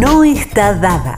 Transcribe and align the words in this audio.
no 0.00 0.24
está 0.24 0.74
dada. 0.74 1.14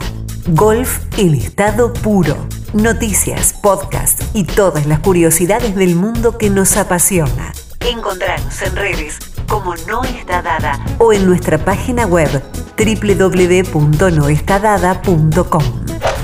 Golf 0.49 0.99
en 1.17 1.33
estado 1.35 1.93
puro. 1.93 2.35
Noticias, 2.73 3.53
podcast 3.53 4.21
y 4.33 4.43
todas 4.43 4.85
las 4.85 4.99
curiosidades 4.99 5.75
del 5.75 5.95
mundo 5.95 6.37
que 6.37 6.49
nos 6.49 6.75
apasiona. 6.75 7.53
Encontrarnos 7.79 8.61
en 8.61 8.75
redes 8.75 9.17
como 9.47 9.75
No 9.87 10.03
está 10.03 10.41
dada 10.41 10.77
o 10.97 11.13
en 11.13 11.25
nuestra 11.25 11.57
página 11.57 12.05
web 12.05 12.29
www.noestadada.com. 12.77 15.63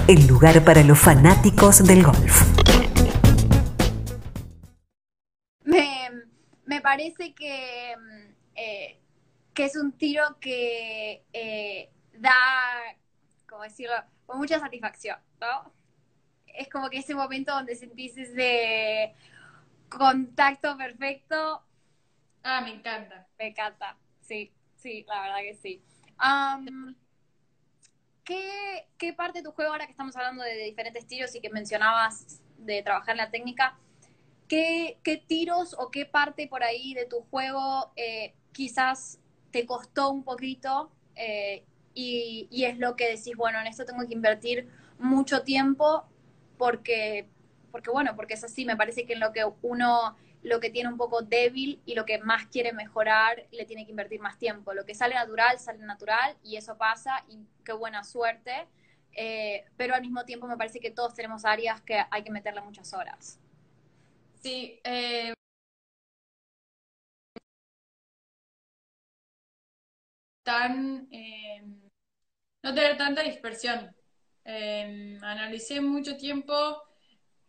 El 0.08 0.28
lugar 0.28 0.66
para 0.66 0.84
los 0.84 1.00
fanáticos 1.00 1.86
del 1.86 2.04
golf. 2.04 2.44
Me, 5.64 6.10
me 6.66 6.82
parece 6.82 7.34
que, 7.34 7.96
eh, 8.56 9.00
que 9.54 9.66
es 9.66 9.78
un 9.78 9.94
tiro 9.94 10.24
que 10.42 11.24
eh, 11.32 11.90
da, 12.22 12.32
como 13.48 13.64
decirlo, 13.64 13.96
con 14.26 14.38
mucha 14.38 14.60
satisfacción, 14.60 15.18
¿no? 15.40 15.74
Es 16.48 16.70
como 16.70 16.90
que 16.90 17.00
ese 17.00 17.16
momento 17.16 17.54
donde 17.54 17.76
sentís 17.76 18.18
ese 18.18 19.14
contacto 19.90 20.78
perfecto, 20.78 21.64
Ah, 22.44 22.62
me 22.62 22.74
encanta. 22.74 23.28
me 23.38 23.48
encanta. 23.48 23.98
Sí, 24.22 24.52
sí, 24.76 25.06
la 25.08 25.22
verdad 25.22 25.38
que 25.42 25.56
sí. 25.56 25.84
¿qué, 28.24 28.88
qué 28.98 29.14
parte 29.14 29.40
de 29.40 29.44
tu 29.44 29.52
juego, 29.52 29.72
ahora 29.72 29.86
que 29.86 29.92
estamos 29.92 30.16
hablando 30.16 30.44
de, 30.44 30.56
diferentes 30.66 31.06
tiros 31.06 31.36
y 31.36 31.42
que 31.42 31.50
mencionabas 31.50 32.42
de 32.58 32.82
trabajar 32.84 33.16
la 33.16 33.30
técnica, 33.30 33.78
qué, 34.48 35.00
qué 35.04 35.18
tiros 35.18 35.76
o 35.78 35.90
qué 35.92 36.06
parte 36.06 36.48
por 36.48 36.64
ahí 36.64 36.94
de 36.94 37.06
tu 37.06 37.22
juego 37.30 37.92
eh, 37.96 38.34
quizás 38.52 39.20
te 39.52 39.66
costó 39.66 40.12
un 40.12 40.24
poquito 40.24 40.92
eh, 41.16 41.66
y, 41.94 42.48
y 42.52 42.66
es 42.66 42.78
lo 42.78 42.96
que 42.96 43.08
decís, 43.08 43.36
bueno, 43.36 43.60
en 43.60 43.68
esto 43.68 43.86
tengo 43.86 44.08
que 44.08 44.14
invertir 44.14 44.68
mucho 45.00 45.44
tiempo 45.44 46.06
porque, 46.58 47.28
porque 47.72 47.90
bueno, 47.90 48.16
porque 48.16 48.36
es 48.36 48.44
así, 48.44 48.66
me 48.66 48.78
parece 48.78 49.06
que 49.06 49.14
en 49.14 49.20
lo 49.20 49.32
que 49.34 49.46
uno 49.62 50.16
lo 50.44 50.60
que 50.60 50.70
tiene 50.70 50.90
un 50.90 50.98
poco 50.98 51.22
débil 51.22 51.82
y 51.86 51.94
lo 51.96 52.06
que 52.06 52.18
más 52.20 52.48
quiere 52.48 52.74
mejorar 52.74 53.46
le 53.52 53.66
tiene 53.66 53.86
que 53.86 53.92
invertir 53.92 54.20
más 54.22 54.38
tiempo. 54.38 54.74
Lo 54.74 54.86
que 54.86 54.96
sale 54.96 55.16
natural, 55.16 55.60
sale 55.60 55.80
natural 55.80 56.36
y 56.44 56.56
eso 56.56 56.78
pasa 56.78 57.24
y 57.28 57.40
qué 57.64 57.74
buena 57.74 58.04
suerte. 58.04 58.68
Eh, 59.14 59.66
pero 59.78 59.94
al 59.94 60.02
mismo 60.02 60.24
tiempo 60.26 60.48
me 60.48 60.58
parece 60.58 60.80
que 60.80 60.90
todos 60.90 61.14
tenemos 61.14 61.46
áreas 61.46 61.82
que 61.82 62.02
hay 62.10 62.24
que 62.24 62.32
meterle 62.32 62.62
muchas 62.62 62.94
horas. 62.94 63.40
Sí, 64.42 64.80
eh, 64.84 65.34
eh, 71.12 71.64
no 72.64 72.74
tener 72.74 72.98
tanta 72.98 73.24
dispersión. 73.24 73.96
Eh, 74.44 75.18
analicé 75.22 75.82
mucho 75.82 76.18
tiempo, 76.18 76.82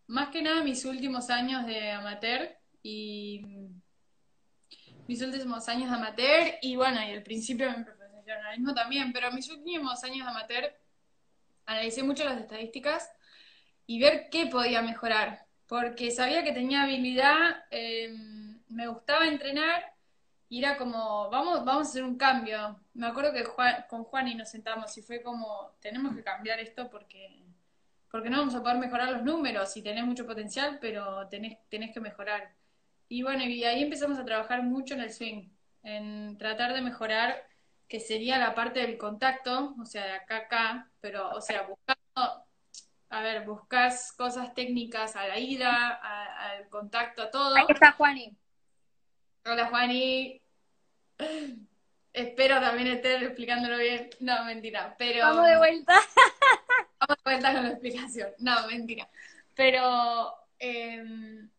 más 0.07 0.29
que 0.29 0.43
nada 0.43 0.63
mis 0.63 0.85
últimos 0.85 1.31
años 1.31 1.67
de 1.67 1.91
amateur 1.91 2.51
y 2.83 3.43
mis 5.09 5.23
últimos 5.23 5.69
años 5.69 5.91
de 5.91 5.97
amateur 5.97 6.55
y 6.61 6.77
bueno, 6.77 7.03
y 7.03 7.11
el 7.11 7.23
principio 7.23 7.71
de 7.71 7.79
mi 7.79 7.85
profesionalismo 7.85 8.75
también, 8.75 9.13
pero 9.13 9.33
mis 9.33 9.51
últimos 9.51 10.03
años 10.05 10.27
de 10.27 10.31
amateur 10.31 10.73
analicé 11.67 12.03
mucho 12.03 12.25
las 12.25 12.41
estadísticas 12.41 13.11
y 13.87 14.01
ver 14.01 14.29
qué 14.31 14.47
podía 14.47 14.83
mejorar, 14.83 15.47
porque 15.67 16.11
sabía 16.11 16.45
que 16.45 16.53
tenía 16.53 16.83
habilidad, 16.83 17.65
eh, 17.71 18.15
me 18.69 18.87
gustaba 18.89 19.27
entrenar 19.27 19.83
y 20.49 20.59
era 20.59 20.77
como, 20.77 21.31
vamos, 21.31 21.65
vamos 21.65 21.87
a 21.87 21.91
hacer 21.91 22.05
un 22.05 22.17
cambio. 22.17 22.82
Me 22.95 23.07
acuerdo 23.07 23.33
que 23.33 23.45
Juan- 23.45 23.85
con 23.89 24.05
Juan 24.05 24.29
y 24.29 24.35
nos 24.35 24.51
sentamos 24.51 24.97
y 24.99 25.03
fue 25.03 25.23
como, 25.23 25.73
tenemos 25.81 26.15
que 26.15 26.23
cambiar 26.23 26.61
esto 26.61 26.91
porque, 26.91 27.43
porque 28.11 28.29
no 28.31 28.39
vamos 28.39 28.55
a 28.55 28.61
poder 28.63 28.79
mejorar 28.79 29.11
los 29.13 29.23
números 29.23 29.77
y 29.77 29.83
tenés 29.83 30.05
mucho 30.05 30.27
potencial, 30.27 30.79
pero 30.81 31.27
tenés, 31.29 31.59
tenés 31.71 31.93
que 31.93 32.01
mejorar. 32.01 32.53
Y 33.09 33.23
bueno, 33.23 33.45
y 33.45 33.65
ahí 33.65 33.83
empezamos 33.83 34.19
a 34.19 34.25
trabajar 34.25 34.63
mucho 34.63 34.95
en 34.95 35.01
el 35.01 35.13
swing, 35.13 35.49
en 35.83 36.37
tratar 36.39 36.73
de 36.75 36.83
mejorar, 36.83 37.47
que 37.89 37.99
sería 38.01 38.39
la 38.39 38.55
parte 38.55 38.81
del 38.81 38.97
contacto, 38.99 39.75
o 39.81 39.85
sea, 39.85 40.05
de 40.05 40.13
acá 40.13 40.37
acá, 40.39 40.91
pero, 41.01 41.31
o 41.31 41.41
sea, 41.41 41.63
buscando, 41.63 42.45
a 43.11 43.21
ver, 43.23 43.45
buscas 43.45 44.13
cosas 44.13 44.55
técnicas 44.55 45.17
a 45.17 45.27
la 45.29 45.39
ida, 45.39 45.89
a- 46.03 46.51
al 46.53 46.69
contacto, 46.69 47.23
a 47.23 47.31
todo. 47.31 47.55
Ahí 47.55 47.65
está 47.69 47.93
Juani. 47.93 48.35
Hola, 49.45 49.67
Juani. 49.67 50.41
Espero 52.13 52.61
también 52.61 52.89
estar 52.89 53.23
explicándolo 53.23 53.79
bien. 53.79 54.11
No, 54.21 54.45
mentira, 54.45 54.95
pero... 54.99 55.21
Vamos 55.21 55.47
de 55.47 55.57
vuelta. 55.57 55.95
Vamos 57.01 57.17
de 57.17 57.23
vuelta 57.25 57.53
con 57.53 57.63
la 57.63 57.71
explicación. 57.71 58.29
No, 58.39 58.67
mentira. 58.67 59.09
Pero, 59.55 60.35
em, 60.59 61.51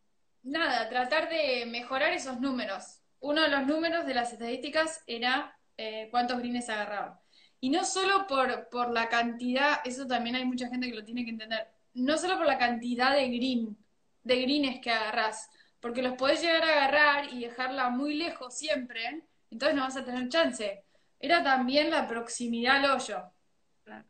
nada, 0.43 0.89
tratar 0.89 1.29
de 1.29 1.65
mejorar 1.65 2.13
esos 2.13 2.39
números. 2.39 2.99
Uno 3.19 3.41
de 3.41 3.49
los 3.49 3.65
números 3.65 4.05
de 4.05 4.13
las 4.13 4.31
estadísticas 4.31 5.01
era 5.07 5.57
eh, 5.77 6.07
cuántos 6.11 6.39
greens 6.39 6.69
agarraba. 6.69 7.21
Y 7.59 7.69
no 7.69 7.85
solo 7.85 8.27
por, 8.27 8.69
por 8.69 8.91
la 8.91 9.09
cantidad, 9.09 9.79
eso 9.85 10.05
también 10.05 10.35
hay 10.35 10.45
mucha 10.45 10.67
gente 10.67 10.89
que 10.89 10.95
lo 10.95 11.05
tiene 11.05 11.23
que 11.23 11.31
entender, 11.31 11.67
no 11.93 12.17
solo 12.17 12.37
por 12.37 12.45
la 12.45 12.57
cantidad 12.57 13.15
de 13.15 13.27
green, 13.29 13.77
de 14.23 14.41
greens 14.41 14.81
que 14.81 14.91
agarrás, 14.91 15.49
porque 15.79 16.01
los 16.01 16.13
podés 16.13 16.41
llegar 16.41 16.63
a 16.63 16.73
agarrar 16.73 17.33
y 17.33 17.39
dejarla 17.39 17.89
muy 17.89 18.15
lejos 18.15 18.57
siempre, 18.57 19.23
entonces 19.53 19.75
no 19.75 19.83
vas 19.83 19.97
a 19.97 20.05
tener 20.05 20.29
chance. 20.29 20.83
Era 21.19 21.43
también 21.43 21.89
la 21.89 22.07
proximidad 22.07 22.77
al 22.77 22.91
hoyo. 22.91 23.23
Claro. 23.83 24.05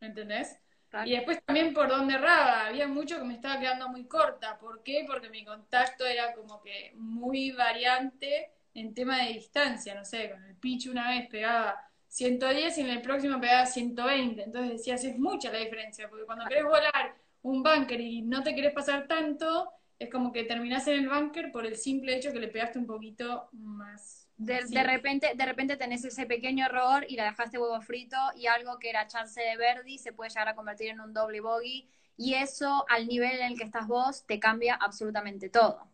¿Me 0.00 0.06
entendés? 0.08 0.58
Claro. 0.88 1.08
Y 1.08 1.12
después 1.12 1.42
también 1.44 1.74
por 1.74 1.88
donde 1.88 2.14
erraba, 2.14 2.66
había 2.66 2.86
mucho 2.86 3.18
que 3.18 3.24
me 3.24 3.34
estaba 3.34 3.58
quedando 3.58 3.88
muy 3.88 4.06
corta. 4.06 4.58
¿Por 4.58 4.82
qué? 4.82 5.04
Porque 5.06 5.28
mi 5.28 5.44
contacto 5.44 6.06
era 6.06 6.32
como 6.34 6.62
que 6.62 6.92
muy 6.94 7.50
variante 7.50 8.52
en 8.74 8.94
tema 8.94 9.22
de 9.22 9.32
distancia. 9.32 9.94
No 9.94 10.04
sé, 10.04 10.30
con 10.30 10.44
el 10.44 10.54
pitch 10.56 10.86
una 10.88 11.10
vez 11.10 11.28
pegaba 11.28 11.82
110 12.08 12.78
y 12.78 12.80
en 12.82 12.90
el 12.90 13.02
próximo 13.02 13.40
pegaba 13.40 13.66
120. 13.66 14.42
Entonces 14.42 14.72
decías, 14.72 15.04
es 15.04 15.18
mucha 15.18 15.50
la 15.50 15.58
diferencia, 15.58 16.08
porque 16.08 16.24
cuando 16.24 16.46
querés 16.46 16.64
volar 16.64 17.16
un 17.42 17.62
bunker 17.62 18.00
y 18.00 18.22
no 18.22 18.42
te 18.42 18.54
querés 18.54 18.72
pasar 18.72 19.06
tanto, 19.06 19.70
es 19.98 20.10
como 20.10 20.32
que 20.32 20.44
terminás 20.44 20.86
en 20.88 21.00
el 21.00 21.08
bunker 21.08 21.50
por 21.50 21.66
el 21.66 21.76
simple 21.76 22.16
hecho 22.16 22.32
que 22.32 22.40
le 22.40 22.48
pegaste 22.48 22.78
un 22.78 22.86
poquito 22.86 23.48
más. 23.52 24.25
De, 24.38 24.66
Sí. 24.66 24.74
de 24.74 24.82
repente, 24.82 25.32
de 25.34 25.46
repente 25.46 25.76
tenés 25.76 26.04
ese 26.04 26.26
pequeño 26.26 26.66
error 26.66 27.06
y 27.08 27.16
la 27.16 27.24
dejaste 27.24 27.58
huevo 27.58 27.80
frito 27.80 28.16
y 28.36 28.46
algo 28.46 28.78
que 28.78 28.90
era 28.90 29.06
chance 29.06 29.40
de 29.40 29.56
Verdi 29.56 29.98
se 29.98 30.12
puede 30.12 30.28
llegar 30.30 30.48
a 30.48 30.54
convertir 30.54 30.88
en 30.90 31.00
un 31.00 31.14
doble 31.14 31.40
bogey 31.40 31.88
y 32.18 32.34
eso 32.34 32.84
al 32.88 33.06
nivel 33.06 33.38
en 33.40 33.46
el 33.52 33.58
que 33.58 33.64
estás 33.64 33.86
vos 33.86 34.26
te 34.26 34.38
cambia 34.38 34.74
absolutamente 34.74 35.48
todo. 35.48 35.88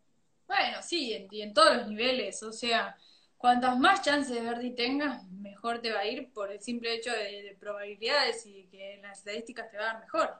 Bueno, 0.48 0.82
sí, 0.82 1.12
en- 1.14 1.28
y 1.30 1.42
en 1.42 1.54
todos 1.54 1.76
los 1.76 1.86
niveles, 1.88 2.42
o 2.42 2.52
sea, 2.52 2.96
cuantas 3.36 3.78
más 3.78 4.02
chances 4.02 4.34
de 4.34 4.40
Verdi 4.42 4.74
tengas, 4.74 5.24
mejor 5.30 5.80
te 5.80 5.92
va 5.92 6.00
a 6.00 6.06
ir 6.06 6.32
por 6.32 6.50
el 6.50 6.60
simple 6.60 6.94
hecho 6.94 7.10
de, 7.12 7.42
de 7.42 7.56
probabilidades 7.58 8.44
y 8.46 8.66
que 8.66 8.98
las 9.02 9.18
estadísticas 9.18 9.70
te 9.70 9.76
va 9.78 9.84
a 9.84 9.86
dar 9.94 10.00
mejor. 10.00 10.34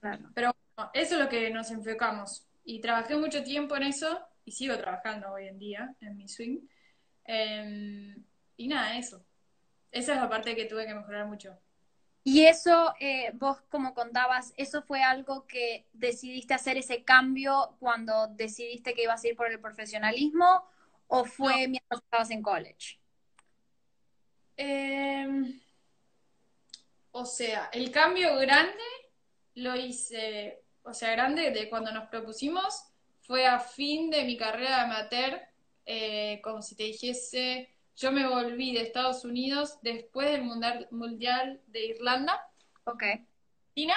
Claro. 0.00 0.30
Pero 0.34 0.54
bueno, 0.76 0.90
eso 0.94 1.14
es 1.16 1.20
lo 1.20 1.28
que 1.28 1.50
nos 1.50 1.70
enfocamos. 1.72 2.46
Y 2.64 2.80
trabajé 2.80 3.16
mucho 3.16 3.42
tiempo 3.42 3.76
en 3.76 3.82
eso, 3.84 4.20
y 4.44 4.52
sigo 4.52 4.76
trabajando 4.78 5.32
hoy 5.32 5.48
en 5.48 5.58
día 5.58 5.94
en 6.00 6.16
mi 6.16 6.28
swing. 6.28 6.60
Em, 7.24 8.24
y 8.56 8.68
nada, 8.68 8.96
eso. 8.96 9.24
Esa 9.90 10.14
es 10.14 10.20
la 10.20 10.28
parte 10.28 10.56
que 10.56 10.64
tuve 10.64 10.86
que 10.86 10.94
mejorar 10.94 11.26
mucho. 11.26 11.58
Y 12.24 12.46
eso, 12.46 12.94
eh, 13.00 13.32
vos 13.34 13.60
como 13.68 13.94
contabas, 13.94 14.54
¿eso 14.56 14.82
fue 14.82 15.02
algo 15.02 15.46
que 15.46 15.86
decidiste 15.92 16.54
hacer 16.54 16.76
ese 16.76 17.02
cambio 17.02 17.76
cuando 17.80 18.28
decidiste 18.28 18.94
que 18.94 19.02
ibas 19.02 19.24
a 19.24 19.28
ir 19.28 19.36
por 19.36 19.50
el 19.50 19.60
profesionalismo 19.60 20.64
o 21.08 21.24
fue 21.24 21.66
mientras 21.66 22.00
estabas 22.00 22.30
en 22.30 22.42
college? 22.42 23.00
Em, 24.56 25.60
o 27.10 27.24
sea, 27.26 27.70
el 27.72 27.90
cambio 27.90 28.36
grande 28.36 28.84
lo 29.54 29.74
hice, 29.74 30.62
o 30.84 30.94
sea, 30.94 31.10
grande 31.10 31.50
de 31.50 31.68
cuando 31.68 31.92
nos 31.92 32.08
propusimos, 32.08 32.84
fue 33.22 33.46
a 33.46 33.58
fin 33.58 34.10
de 34.10 34.24
mi 34.24 34.36
carrera 34.36 34.76
de 34.76 34.82
amateur, 34.82 35.40
eh, 35.86 36.40
como 36.42 36.62
si 36.62 36.74
te 36.76 36.84
dijese, 36.84 37.70
yo 37.96 38.12
me 38.12 38.26
volví 38.26 38.72
de 38.74 38.82
Estados 38.82 39.24
Unidos 39.24 39.78
después 39.82 40.30
del 40.30 40.42
Mundial, 40.42 40.88
mundial 40.90 41.60
de 41.66 41.86
Irlanda, 41.86 42.40
Ok. 42.84 43.02
Argentina, 43.74 43.94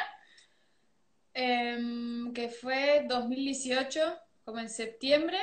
em, 1.34 2.34
que 2.34 2.50
fue 2.50 3.06
2018, 3.08 4.18
como 4.44 4.60
en 4.60 4.70
septiembre, 4.70 5.38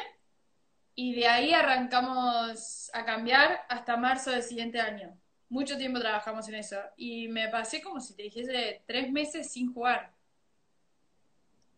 y 0.95 1.15
de 1.15 1.27
ahí 1.27 1.53
arrancamos 1.55 2.91
a 2.95 3.05
cambiar 3.05 3.61
hasta 3.69 3.97
marzo 3.97 4.31
del 4.31 4.43
siguiente 4.43 4.79
año. 4.81 5.19
Mucho 5.49 5.77
tiempo 5.77 6.01
trabajamos 6.01 6.49
en 6.49 6.55
eso. 6.57 6.79
Y 6.97 7.29
me 7.29 7.49
pasé 7.49 7.83
como 7.83 8.01
si 8.01 8.15
te 8.15 8.25
dijese 8.25 8.83
tres 8.87 9.11
meses 9.11 9.51
sin 9.53 9.73
jugar. 9.73 10.13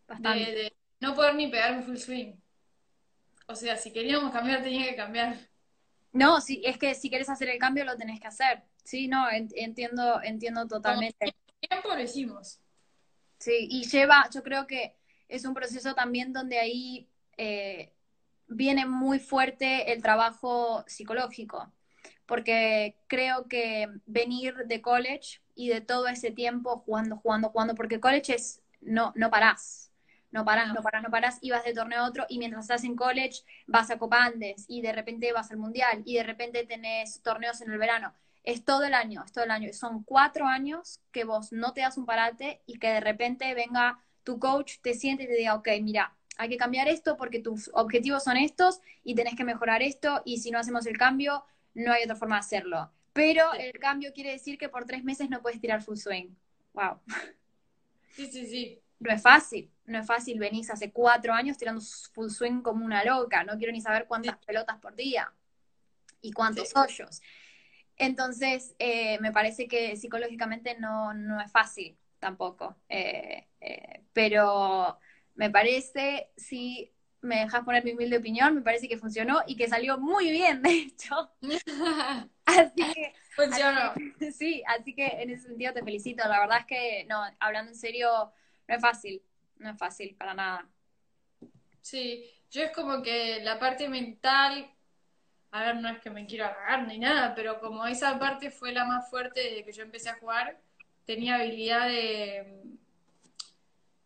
Bastante. 0.07 0.51
de 0.51 0.73
no 0.99 1.15
poder 1.15 1.35
ni 1.35 1.47
pegar 1.47 1.73
un 1.75 1.83
full 1.83 1.97
swing. 1.97 2.35
O 3.47 3.55
sea, 3.55 3.77
si 3.77 3.91
queríamos 3.91 4.31
cambiar, 4.31 4.63
tenía 4.63 4.89
que 4.89 4.95
cambiar. 4.95 5.37
No, 6.11 6.41
si, 6.41 6.61
es 6.63 6.77
que 6.77 6.95
si 6.95 7.09
quieres 7.09 7.29
hacer 7.29 7.49
el 7.49 7.59
cambio 7.59 7.85
lo 7.85 7.97
tenés 7.97 8.19
que 8.19 8.27
hacer. 8.27 8.63
Sí, 8.83 9.07
no, 9.07 9.27
entiendo, 9.31 10.21
entiendo 10.23 10.67
totalmente. 10.67 11.35
tiempo 11.59 11.89
lo 11.89 12.01
hicimos. 12.01 12.59
Sí, 13.37 13.67
y 13.69 13.83
lleva, 13.89 14.29
yo 14.33 14.41
creo 14.43 14.65
que 14.65 14.95
es 15.27 15.45
un 15.45 15.53
proceso 15.53 15.93
también 15.93 16.33
donde 16.33 16.59
ahí 16.59 17.09
eh, 17.37 17.91
viene 18.47 18.85
muy 18.85 19.19
fuerte 19.19 19.91
el 19.91 20.01
trabajo 20.01 20.83
psicológico, 20.87 21.71
porque 22.25 22.97
creo 23.07 23.47
que 23.47 23.89
venir 24.05 24.55
de 24.67 24.81
college 24.81 25.41
y 25.53 25.69
de 25.69 25.81
todo 25.81 26.07
ese 26.07 26.31
tiempo 26.31 26.77
jugando, 26.79 27.17
jugando, 27.17 27.49
jugando, 27.49 27.75
porque 27.75 27.99
college 27.99 28.35
es, 28.35 28.61
no, 28.81 29.11
no 29.15 29.29
parás, 29.29 29.91
no 30.35 30.45
parás, 30.45 30.73
no 30.73 30.83
parás, 30.83 31.01
no 31.01 31.09
parás, 31.09 31.37
y 31.41 31.49
vas 31.49 31.63
de 31.63 31.73
torneo 31.73 32.01
a 32.01 32.07
otro, 32.07 32.25
y 32.27 32.37
mientras 32.37 32.65
estás 32.65 32.83
en 32.83 32.95
college 32.95 33.41
vas 33.67 33.89
a 33.89 33.97
Copa 33.97 34.23
Andes, 34.25 34.65
y 34.67 34.81
de 34.81 34.91
repente 34.91 35.31
vas 35.31 35.49
al 35.49 35.57
Mundial, 35.57 36.03
y 36.05 36.15
de 36.15 36.23
repente 36.23 36.65
tenés 36.65 37.21
torneos 37.21 37.61
en 37.61 37.71
el 37.71 37.77
verano. 37.77 38.13
Es 38.43 38.63
todo 38.63 38.83
el 38.83 38.93
año, 38.93 39.23
es 39.25 39.31
todo 39.31 39.45
el 39.45 39.51
año. 39.51 39.73
Son 39.73 40.03
cuatro 40.03 40.45
años 40.45 40.99
que 41.11 41.23
vos 41.23 41.51
no 41.51 41.73
te 41.73 41.81
das 41.81 41.97
un 41.97 42.05
parate 42.05 42.61
y 42.67 42.77
que 42.77 42.89
de 42.89 42.99
repente 42.99 43.51
venga 43.55 43.99
tu 44.23 44.37
coach, 44.37 44.75
te 44.81 44.93
siente 44.93 45.23
y 45.23 45.27
te 45.27 45.33
diga, 45.33 45.55
ok, 45.55 45.69
mira, 45.81 46.13
hay 46.37 46.49
que 46.49 46.57
cambiar 46.57 46.87
esto 46.87 47.17
porque 47.17 47.39
tus 47.39 47.71
objetivos 47.73 48.23
son 48.25 48.37
estos 48.37 48.81
y 49.03 49.15
tenés 49.15 49.35
que 49.35 49.45
mejorar 49.45 49.81
esto 49.81 50.21
y 50.25 50.39
si 50.39 50.51
no 50.51 50.59
hacemos 50.59 50.85
el 50.85 50.97
cambio, 50.97 51.43
no 51.73 51.91
hay 51.91 52.03
otra 52.03 52.17
forma 52.17 52.35
de 52.35 52.41
hacerlo. 52.41 52.91
Pero 53.13 53.53
el 53.53 53.79
cambio 53.79 54.11
quiere 54.13 54.31
decir 54.31 54.57
que 54.57 54.69
por 54.69 54.85
tres 54.85 55.03
meses 55.03 55.29
no 55.29 55.41
puedes 55.41 55.61
tirar 55.61 55.81
full 55.81 55.95
swing. 55.95 56.27
Wow. 56.73 56.99
Sí, 58.15 58.27
sí, 58.27 58.45
sí. 58.45 58.84
No 58.99 59.11
es 59.11 59.21
fácil, 59.21 59.71
no 59.85 59.99
es 59.99 60.05
fácil. 60.07 60.39
Venís 60.39 60.69
hace 60.69 60.91
cuatro 60.91 61.33
años 61.33 61.57
tirando 61.57 61.81
full 62.13 62.29
swing 62.29 62.61
como 62.61 62.85
una 62.85 63.03
loca. 63.03 63.43
No 63.43 63.57
quiero 63.57 63.73
ni 63.73 63.81
saber 63.81 64.05
cuántas 64.07 64.37
pelotas 64.37 64.77
por 64.79 64.95
día 64.95 65.31
y 66.21 66.31
cuántos 66.31 66.75
hoyos. 66.75 67.21
Entonces, 67.97 68.75
eh, 68.79 69.19
me 69.19 69.31
parece 69.31 69.67
que 69.67 69.95
psicológicamente 69.95 70.77
no, 70.79 71.13
no 71.13 71.39
es 71.41 71.51
fácil 71.51 71.97
tampoco. 72.19 72.75
Eh, 72.89 73.47
eh, 73.61 74.01
pero 74.13 74.97
me 75.35 75.49
parece, 75.49 76.31
si 76.35 76.91
me 77.21 77.39
dejas 77.39 77.63
poner 77.63 77.83
mi 77.83 77.93
humilde 77.93 78.17
opinión, 78.17 78.55
me 78.55 78.61
parece 78.61 78.87
que 78.87 78.97
funcionó 78.97 79.41
y 79.47 79.55
que 79.55 79.67
salió 79.67 79.97
muy 79.97 80.31
bien, 80.31 80.61
de 80.61 80.71
hecho. 80.71 81.31
así 82.45 82.93
que. 82.93 83.13
Funcionó. 83.35 83.93
sí, 84.31 84.63
así 84.67 84.93
que 84.93 85.07
en 85.07 85.29
ese 85.29 85.47
sentido 85.47 85.73
te 85.73 85.83
felicito. 85.83 86.27
La 86.27 86.39
verdad 86.39 86.59
es 86.59 86.65
que, 86.65 87.05
no, 87.09 87.21
hablando 87.39 87.71
en 87.71 87.77
serio, 87.77 88.31
no 88.67 88.75
es 88.75 88.81
fácil. 88.81 89.21
No 89.57 89.69
es 89.69 89.77
fácil 89.77 90.15
para 90.15 90.33
nada. 90.33 90.67
Sí, 91.81 92.29
yo 92.51 92.63
es 92.63 92.71
como 92.71 93.01
que 93.01 93.41
la 93.41 93.59
parte 93.59 93.87
mental 93.87 94.75
a 95.55 95.63
ver, 95.63 95.77
no 95.77 95.87
es 95.87 95.99
que 96.01 96.09
me 96.09 96.25
quiera 96.25 96.53
cagar 96.53 96.85
ni 96.85 96.99
nada, 96.99 97.33
pero 97.33 97.61
como 97.61 97.85
esa 97.87 98.19
parte 98.19 98.51
fue 98.51 98.73
la 98.73 98.83
más 98.83 99.09
fuerte 99.09 99.39
desde 99.39 99.63
que 99.63 99.71
yo 99.71 99.83
empecé 99.83 100.09
a 100.09 100.17
jugar, 100.17 100.59
tenía 101.05 101.35
habilidad 101.35 101.87
de, 101.87 102.61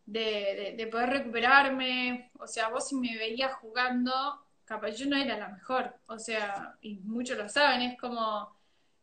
de, 0.06 0.88
poder 0.92 1.10
recuperarme. 1.10 2.30
O 2.38 2.46
sea, 2.46 2.68
vos 2.68 2.88
si 2.88 2.94
me 2.94 3.16
veías 3.16 3.52
jugando, 3.54 4.46
capaz 4.64 4.90
yo 4.90 5.06
no 5.06 5.16
era 5.16 5.36
la 5.36 5.48
mejor. 5.48 5.92
O 6.06 6.20
sea, 6.20 6.76
y 6.82 7.00
muchos 7.00 7.36
lo 7.36 7.48
saben, 7.48 7.82
es 7.82 7.98
como, 7.98 8.56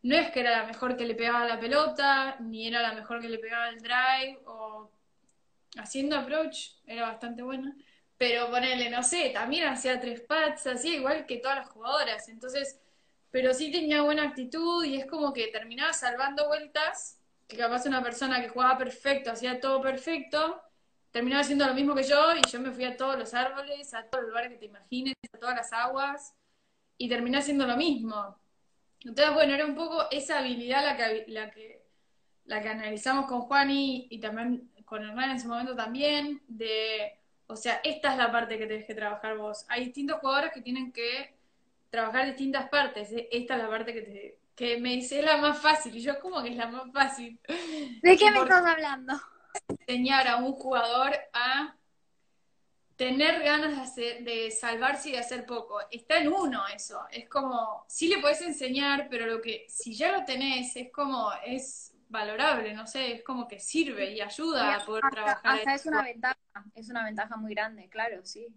no 0.03 0.15
es 0.15 0.31
que 0.31 0.39
era 0.39 0.59
la 0.59 0.67
mejor 0.67 0.95
que 0.95 1.05
le 1.05 1.15
pegaba 1.15 1.43
la 1.45 1.59
pelota, 1.59 2.37
ni 2.39 2.65
era 2.65 2.81
la 2.81 2.93
mejor 2.93 3.19
que 3.19 3.27
le 3.27 3.39
pegaba 3.39 3.67
el 3.67 3.81
drive, 3.81 4.39
o 4.45 4.89
haciendo 5.77 6.17
approach 6.17 6.71
era 6.85 7.03
bastante 7.03 7.41
buena 7.43 7.75
pero 8.17 8.49
ponele, 8.49 8.89
no 8.89 9.03
sé, 9.03 9.29
también 9.29 9.67
hacía 9.67 9.99
tres 9.99 10.21
pads, 10.21 10.67
hacía 10.67 10.95
igual 10.95 11.25
que 11.25 11.37
todas 11.37 11.57
las 11.57 11.69
jugadoras, 11.69 12.27
entonces, 12.29 12.79
pero 13.31 13.53
sí 13.53 13.71
tenía 13.71 14.01
buena 14.01 14.23
actitud 14.23 14.83
y 14.83 14.97
es 14.97 15.05
como 15.05 15.33
que 15.33 15.47
terminaba 15.47 15.93
salvando 15.93 16.47
vueltas, 16.47 17.19
que 17.47 17.57
capaz 17.57 17.85
una 17.85 18.01
persona 18.03 18.41
que 18.41 18.49
jugaba 18.49 18.77
perfecto, 18.77 19.31
hacía 19.31 19.59
todo 19.59 19.81
perfecto, 19.81 20.61
terminaba 21.11 21.41
haciendo 21.41 21.67
lo 21.67 21.73
mismo 21.73 21.95
que 21.95 22.03
yo 22.03 22.35
y 22.35 22.41
yo 22.49 22.59
me 22.59 22.71
fui 22.71 22.85
a 22.85 22.97
todos 22.97 23.17
los 23.17 23.33
árboles, 23.33 23.93
a 23.93 24.03
todos 24.09 24.23
los 24.23 24.29
lugares 24.29 24.51
que 24.51 24.57
te 24.57 24.65
imagines, 24.65 25.15
a 25.33 25.37
todas 25.37 25.55
las 25.55 25.71
aguas 25.73 26.33
y 26.97 27.07
terminé 27.07 27.37
haciendo 27.37 27.67
lo 27.67 27.77
mismo. 27.77 28.37
Entonces, 29.01 29.33
bueno, 29.33 29.53
era 29.53 29.65
un 29.65 29.75
poco 29.75 30.07
esa 30.11 30.39
habilidad 30.39 30.83
la 30.83 30.97
que, 30.97 31.25
la 31.27 31.51
que, 31.51 31.86
la 32.47 32.61
que 32.61 32.69
analizamos 32.69 33.27
con 33.27 33.41
Juani 33.41 34.07
y 34.09 34.19
también 34.19 34.71
con 34.85 35.03
Hernán 35.03 35.31
en 35.31 35.39
su 35.39 35.47
momento 35.47 35.75
también, 35.75 36.41
de 36.47 37.17
o 37.47 37.55
sea, 37.55 37.79
esta 37.83 38.11
es 38.11 38.17
la 38.17 38.31
parte 38.31 38.57
que 38.57 38.67
tenés 38.67 38.85
que 38.85 38.93
trabajar 38.93 39.37
vos. 39.37 39.65
Hay 39.69 39.85
distintos 39.85 40.19
jugadores 40.19 40.51
que 40.53 40.61
tienen 40.61 40.91
que 40.91 41.33
trabajar 41.89 42.25
distintas 42.25 42.69
partes. 42.69 43.11
¿eh? 43.13 43.29
Esta 43.31 43.55
es 43.55 43.63
la 43.63 43.69
parte 43.69 43.93
que, 43.93 44.01
te, 44.01 44.39
que 44.53 44.77
me 44.77 44.89
dice 44.95 45.21
la 45.21 45.37
más 45.37 45.59
fácil. 45.59 45.95
Y 45.95 46.01
yo, 46.01 46.19
¿cómo 46.19 46.43
que 46.43 46.49
es 46.49 46.57
la 46.57 46.67
más 46.67 46.91
fácil? 46.91 47.39
¿De 48.01 48.17
qué 48.17 48.31
me 48.31 48.39
estás 48.39 48.65
hablando? 48.65 49.13
Enseñar 49.69 50.27
a 50.27 50.37
un 50.37 50.53
jugador 50.53 51.15
a 51.31 51.73
tener 52.97 53.41
ganas 53.43 53.75
de, 53.75 53.81
hacer, 53.81 54.23
de 54.23 54.51
salvarse 54.51 55.09
y 55.09 55.11
de 55.13 55.19
hacer 55.19 55.45
poco. 55.45 55.79
Está 55.89 56.17
en 56.17 56.27
uno 56.27 56.67
eso. 56.67 56.99
Es 57.11 57.29
como, 57.29 57.85
sí 57.87 58.09
le 58.09 58.17
puedes 58.17 58.41
enseñar, 58.41 59.07
pero 59.09 59.25
lo 59.25 59.41
que, 59.41 59.65
si 59.69 59.95
ya 59.95 60.11
lo 60.11 60.25
tenés, 60.25 60.75
es 60.75 60.91
como, 60.91 61.31
es 61.45 61.93
valorable, 62.09 62.73
no 62.73 62.87
sé, 62.87 63.13
es 63.13 63.23
como 63.23 63.47
que 63.47 63.59
sirve 63.59 64.11
y 64.11 64.21
ayuda 64.21 64.75
a 64.75 64.85
poder 64.85 65.03
trabajar. 65.11 65.59
es 65.67 65.85
una 65.85 66.03
ventaja, 66.03 66.37
es 66.75 66.89
una 66.89 67.03
ventaja 67.03 67.37
muy 67.37 67.53
grande, 67.53 67.89
claro, 67.89 68.25
sí. 68.25 68.47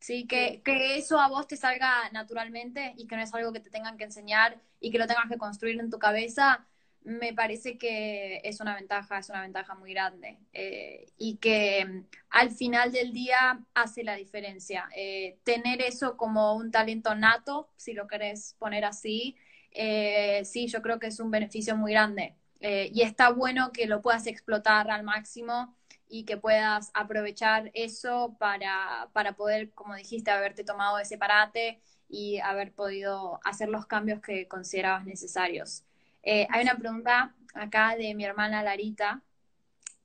Sí, 0.00 0.26
que, 0.26 0.60
que 0.62 0.96
eso 0.98 1.18
a 1.18 1.28
vos 1.28 1.46
te 1.46 1.56
salga 1.56 2.10
naturalmente 2.12 2.92
y 2.98 3.06
que 3.06 3.16
no 3.16 3.22
es 3.22 3.32
algo 3.32 3.52
que 3.52 3.60
te 3.60 3.70
tengan 3.70 3.96
que 3.96 4.04
enseñar 4.04 4.60
y 4.78 4.90
que 4.90 4.98
lo 4.98 5.06
tengas 5.06 5.30
que 5.30 5.38
construir 5.38 5.80
en 5.80 5.88
tu 5.88 5.98
cabeza, 5.98 6.66
me 7.04 7.34
parece 7.34 7.76
que 7.76 8.40
es 8.44 8.60
una 8.60 8.74
ventaja, 8.74 9.18
es 9.18 9.28
una 9.28 9.42
ventaja 9.42 9.74
muy 9.74 9.92
grande 9.92 10.38
eh, 10.52 11.06
y 11.18 11.36
que 11.36 11.84
mm, 11.84 12.06
al 12.30 12.50
final 12.50 12.92
del 12.92 13.12
día 13.12 13.60
hace 13.74 14.02
la 14.02 14.16
diferencia. 14.16 14.88
Eh, 14.96 15.38
tener 15.44 15.82
eso 15.82 16.16
como 16.16 16.54
un 16.54 16.70
talento 16.70 17.14
nato, 17.14 17.68
si 17.76 17.92
lo 17.92 18.06
querés 18.06 18.56
poner 18.58 18.84
así, 18.86 19.36
eh, 19.74 20.44
sí, 20.44 20.68
yo 20.68 20.80
creo 20.82 20.98
que 20.98 21.08
es 21.08 21.20
un 21.20 21.30
beneficio 21.30 21.76
muy 21.76 21.92
grande. 21.92 22.36
Eh, 22.60 22.90
y 22.94 23.02
está 23.02 23.30
bueno 23.30 23.72
que 23.72 23.86
lo 23.86 24.00
puedas 24.00 24.26
explotar 24.26 24.90
al 24.90 25.02
máximo 25.02 25.76
y 26.08 26.24
que 26.24 26.36
puedas 26.36 26.90
aprovechar 26.94 27.70
eso 27.74 28.36
para, 28.38 29.10
para 29.12 29.36
poder, 29.36 29.72
como 29.74 29.94
dijiste, 29.94 30.30
haberte 30.30 30.64
tomado 30.64 30.98
ese 30.98 31.18
parate 31.18 31.80
y 32.08 32.38
haber 32.38 32.72
podido 32.72 33.40
hacer 33.44 33.68
los 33.68 33.86
cambios 33.86 34.20
que 34.20 34.48
considerabas 34.48 35.04
necesarios. 35.04 35.84
Eh, 36.22 36.46
hay 36.50 36.62
una 36.62 36.76
pregunta 36.76 37.34
acá 37.54 37.96
de 37.96 38.14
mi 38.14 38.24
hermana 38.24 38.62
Larita 38.62 39.22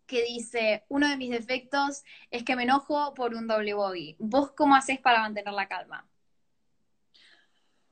que 0.06 0.24
dice, 0.24 0.84
uno 0.90 1.08
de 1.08 1.18
mis 1.18 1.30
defectos 1.30 2.04
es 2.32 2.44
que 2.44 2.56
me 2.56 2.64
enojo 2.64 3.14
por 3.14 3.36
un 3.36 3.48
doble 3.48 3.74
bogey. 3.76 4.16
¿Vos 4.20 4.52
cómo 4.52 4.76
haces 4.76 5.00
para 5.00 5.22
mantener 5.22 5.54
la 5.54 5.68
calma? 5.68 6.09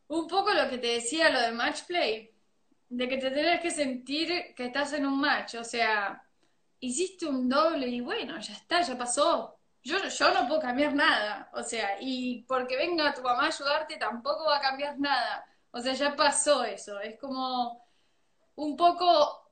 Un 0.07 0.27
poco 0.27 0.53
lo 0.53 0.69
que 0.69 0.77
te 0.77 0.87
decía 0.87 1.29
lo 1.29 1.41
de 1.41 1.51
match 1.51 1.83
play, 1.83 2.31
de 2.89 3.09
que 3.09 3.17
te 3.17 3.31
tenés 3.31 3.61
que 3.61 3.71
sentir 3.71 4.53
que 4.55 4.65
estás 4.65 4.93
en 4.93 5.05
un 5.05 5.19
match, 5.19 5.55
o 5.55 5.63
sea, 5.63 6.23
hiciste 6.79 7.25
un 7.25 7.49
doble 7.49 7.87
y 7.87 8.01
bueno, 8.01 8.39
ya 8.39 8.53
está, 8.53 8.81
ya 8.81 8.97
pasó. 8.97 9.59
Yo, 9.83 9.97
yo 10.07 10.33
no 10.33 10.47
puedo 10.47 10.61
cambiar 10.61 10.93
nada, 10.93 11.49
o 11.53 11.63
sea, 11.63 11.97
y 12.01 12.43
porque 12.43 12.77
venga 12.77 13.13
tu 13.13 13.21
mamá 13.21 13.43
a 13.45 13.47
ayudarte 13.47 13.97
tampoco 13.97 14.45
va 14.45 14.57
a 14.57 14.61
cambiar 14.61 14.99
nada. 14.99 15.45
O 15.71 15.79
sea, 15.81 15.93
ya 15.93 16.15
pasó 16.15 16.63
eso, 16.63 16.99
es 16.99 17.19
como 17.19 17.85
un 18.55 18.75
poco... 18.77 19.51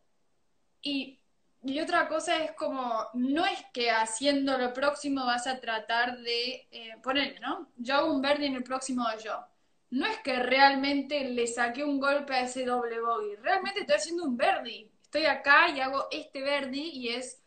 Y, 0.82 1.20
y 1.64 1.80
otra 1.80 2.08
cosa 2.08 2.44
es 2.44 2.52
como, 2.54 3.08
no 3.14 3.46
es 3.46 3.64
que 3.74 3.92
haciendo 3.92 4.58
lo 4.58 4.74
próximo 4.74 5.26
vas 5.26 5.48
a 5.48 5.60
tratar 5.60 6.18
de 6.20 6.68
eh, 6.72 6.96
¿no? 7.42 7.70
Yo 7.78 7.96
hago 7.96 8.14
un 8.14 8.22
verde 8.22 8.46
en 8.46 8.56
el 8.56 8.64
próximo 8.64 9.06
yo 9.24 9.46
no 9.92 10.06
es 10.06 10.18
que 10.20 10.40
realmente 10.40 11.24
le 11.30 11.48
saqué 11.48 11.84
un 11.84 12.00
golpe 12.00 12.34
a 12.34 12.42
ese 12.42 12.66
doble 12.66 13.00
bogey, 13.00 13.36
realmente 13.38 13.82
estoy 13.82 13.96
haciendo 13.96 14.24
un 14.24 14.38
verdi. 14.38 14.92
Estoy 15.02 15.26
acá 15.26 15.70
y 15.70 15.80
hago 15.80 16.08
este 16.12 16.42
verdi 16.42 16.90
y 16.90 17.10
es 17.10 17.42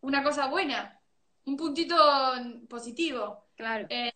una 0.00 0.22
cosa 0.22 0.46
buena, 0.46 1.00
un 1.46 1.56
puntito 1.56 1.96
positivo. 2.68 3.48
Claro. 3.56 3.86
Eh, 3.90 4.12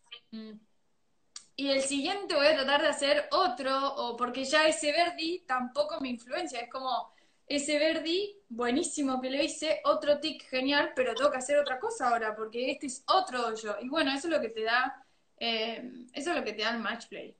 y 1.56 1.68
el 1.68 1.82
siguiente 1.82 2.34
voy 2.34 2.46
a 2.46 2.54
tratar 2.54 2.82
de 2.82 2.88
hacer 2.88 3.28
otro, 3.32 3.94
o 3.96 4.16
porque 4.16 4.44
ya 4.44 4.66
ese 4.66 4.92
verdi 4.92 5.40
tampoco 5.46 6.00
me 6.00 6.10
influencia. 6.10 6.60
Es 6.60 6.70
como 6.70 7.12
ese 7.46 7.78
verdi, 7.78 8.36
buenísimo 8.48 9.20
que 9.20 9.30
lo 9.30 9.42
hice, 9.42 9.80
otro 9.84 10.20
tic 10.20 10.48
genial, 10.48 10.92
pero 10.94 11.14
tengo 11.14 11.30
que 11.30 11.38
hacer 11.38 11.58
otra 11.58 11.78
cosa 11.78 12.08
ahora, 12.08 12.34
porque 12.34 12.70
este 12.70 12.86
es 12.86 13.04
otro 13.06 13.46
hoyo. 13.48 13.76
Y 13.80 13.88
bueno, 13.88 14.12
eso 14.12 14.28
es 14.28 14.34
lo 14.34 14.40
que 14.40 14.48
te 14.48 14.62
da, 14.62 15.04
eh, 15.38 16.06
eso 16.12 16.30
es 16.30 16.36
lo 16.36 16.44
que 16.44 16.52
te 16.52 16.62
da 16.62 16.70
el 16.70 16.78
match 16.78 17.08
play. 17.08 17.36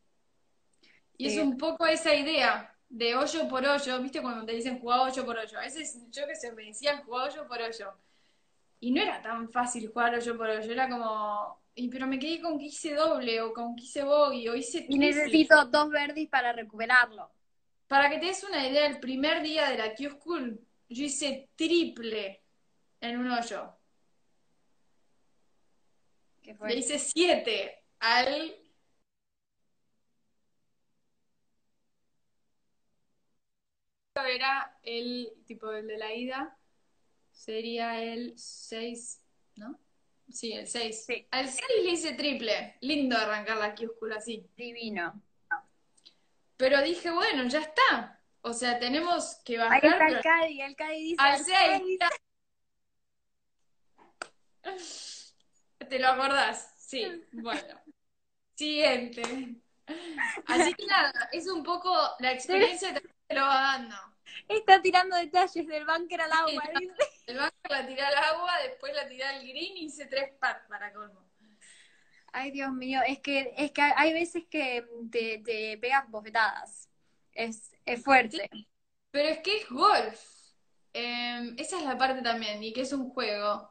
Y 1.23 1.27
es 1.29 1.39
un 1.39 1.57
poco 1.57 1.87
esa 1.87 2.13
idea 2.15 2.75
de 2.89 3.15
hoyo 3.15 3.49
por 3.49 3.65
hoyo, 3.65 4.03
¿viste? 4.03 4.21
Cuando 4.21 4.45
te 4.45 4.53
dicen 4.53 4.81
jugar 4.81 5.01
hoyo 5.01 5.25
por 5.25 5.39
hoyo. 5.39 5.59
A 5.59 5.63
veces 5.63 5.99
yo 6.11 6.27
que 6.27 6.35
sé, 6.35 6.53
me 6.53 6.65
decían 6.65 7.05
jugar 7.05 7.31
hoyo 7.31 7.47
por 7.47 7.61
hoyo. 7.61 7.93
Y 8.81 8.91
no 8.91 9.01
era 9.01 9.23
tan 9.23 9.49
fácil 9.49 9.89
jugar 9.89 10.17
hoyo 10.17 10.37
por 10.37 10.49
hoyo, 10.49 10.73
era 10.73 10.89
como, 10.89 11.63
y, 11.77 11.89
pero 11.89 12.09
me 12.09 12.19
quedé 12.19 12.41
con 12.41 12.59
que 12.59 12.65
hice 12.65 12.95
doble 12.95 13.41
o 13.41 13.53
con 13.53 13.77
que 13.77 13.85
hice 13.85 14.03
bogey 14.03 14.49
o 14.49 14.57
hice... 14.57 14.85
Y 14.89 14.99
necesito 14.99 15.65
dos 15.67 15.89
verdis 15.91 16.29
para 16.29 16.53
recuperarlo. 16.53 17.31
para 17.87 18.11
que 18.11 18.19
te 18.19 18.27
des 18.27 18.43
una 18.43 18.67
idea, 18.67 18.87
el 18.87 18.99
primer 18.99 19.43
día 19.43 19.71
de 19.71 19.79
la 19.79 19.95
Q-School, 19.95 20.61
yo 20.89 21.05
hice 21.05 21.51
triple 21.55 22.43
en 23.01 23.19
un 23.19 23.31
hoyo. 23.31 23.73
¿Qué 26.43 26.55
fue? 26.57 26.71
Le 26.71 26.77
hice 26.77 26.99
siete 26.99 27.85
al 28.01 28.62
era 34.25 34.79
el 34.83 35.33
tipo 35.47 35.71
el 35.73 35.87
de 35.87 35.99
la 35.99 36.13
ida 36.15 36.59
sería 37.33 38.03
el 38.03 38.35
6, 38.37 39.21
¿no? 39.57 39.79
Sí, 40.31 40.53
el 40.53 40.67
6. 40.67 41.05
Sí. 41.07 41.27
Al 41.31 41.49
6 41.49 41.63
le 41.85 41.91
hice 41.91 42.13
triple. 42.15 42.77
Lindo 42.81 43.17
arrancar 43.17 43.57
la 43.59 43.75
quiúscula 43.75 44.17
así. 44.17 44.49
Divino. 44.57 45.21
Pero 46.57 46.81
dije, 46.83 47.11
bueno, 47.11 47.45
ya 47.49 47.61
está. 47.61 48.21
O 48.43 48.53
sea, 48.53 48.79
tenemos 48.79 49.37
que 49.45 49.55
Ahí 49.61 49.81
bajar. 49.81 49.85
está 49.85 50.09
el 50.09 50.21
Cadi, 50.21 50.61
el 50.63 50.77
Cadi 50.77 51.03
dice. 51.03 51.17
Al 51.19 51.33
al 51.33 51.45
6. 51.45 51.57
seis. 54.63 55.37
¿Te 55.89 55.99
lo 55.99 56.09
acordás? 56.09 56.75
Sí, 56.79 57.05
bueno. 57.33 57.81
Siguiente. 58.55 59.23
Así 60.47 60.75
que 60.75 60.87
nada, 60.87 61.29
es 61.33 61.49
un 61.49 61.63
poco 61.63 61.93
la 62.21 62.33
experiencia 62.33 62.95
que 62.95 63.01
te 63.01 63.35
lo 63.35 63.43
va 63.43 63.61
dando. 63.63 63.97
Está 64.49 64.81
tirando 64.83 65.17
detalles 65.17 65.67
del 65.67 65.87
bunker 65.87 66.21
al 66.21 66.33
agua. 66.33 66.63
Sí. 66.79 66.91
El 67.27 67.39
banco 67.39 67.57
la 67.69 67.87
tiré 67.87 68.03
al 68.03 68.15
agua, 68.15 68.53
después 68.63 68.95
la 68.95 69.09
tiré 69.09 69.25
al 69.25 69.41
green 69.41 69.77
y 69.77 69.85
hice 69.85 70.07
tres 70.07 70.33
pats 70.39 70.67
para 70.69 70.93
colmo. 70.93 71.23
Ay, 72.33 72.51
Dios 72.51 72.73
mío, 72.73 73.01
es 73.07 73.21
que, 73.21 73.53
es 73.59 73.73
que 73.73 73.83
hay 73.83 74.13
veces 74.13 74.45
que 74.49 74.87
te, 75.11 75.43
te 75.45 75.77
pegas 75.79 76.09
bofetadas. 76.09 76.89
Es, 77.33 77.71
es 77.85 78.03
fuerte. 78.03 78.49
Pero 79.11 79.29
es 79.29 79.39
que 79.41 79.59
es 79.59 79.69
golf. 79.69 80.21
Eh, 80.95 81.55
esa 81.59 81.79
es 81.79 81.85
la 81.85 81.97
parte 81.97 82.23
también, 82.23 82.63
y 82.63 82.73
que 82.73 82.83
es 82.83 82.93
un 82.93 83.11
juego. 83.11 83.71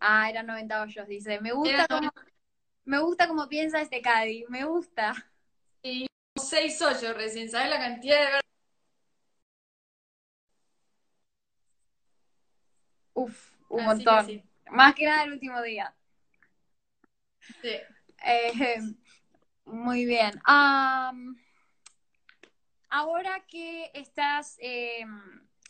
Ah, 0.00 0.28
eran 0.28 0.46
90 0.46 0.82
hoyos, 0.82 1.08
dice. 1.08 1.40
Me 1.40 1.52
gusta 1.52 1.86
como, 1.86 2.12
me 2.84 2.98
gusta 2.98 3.28
como 3.28 3.48
piensa 3.48 3.80
este 3.80 4.02
Cadi, 4.02 4.44
me 4.48 4.64
gusta. 4.64 5.14
Seis 6.36 6.82
hoyos 6.82 7.16
recién, 7.16 7.48
¿sabes 7.48 7.70
la 7.70 7.78
cantidad 7.78 8.18
de 8.18 8.45
Uf, 13.22 13.50
un 13.68 13.84
Así 13.84 14.04
que 14.06 14.08
montón. 14.08 14.26
sí. 14.26 14.42
Más 14.70 14.94
que 14.94 15.06
nada 15.06 15.24
el 15.24 15.32
último 15.32 15.60
día. 15.62 15.92
Sí. 17.62 17.76
Eh, 18.24 18.52
muy 19.66 20.04
bien. 20.06 20.40
Ahora 22.88 23.44
que 23.48 23.90
estás 23.94 24.56
eh, 24.60 25.04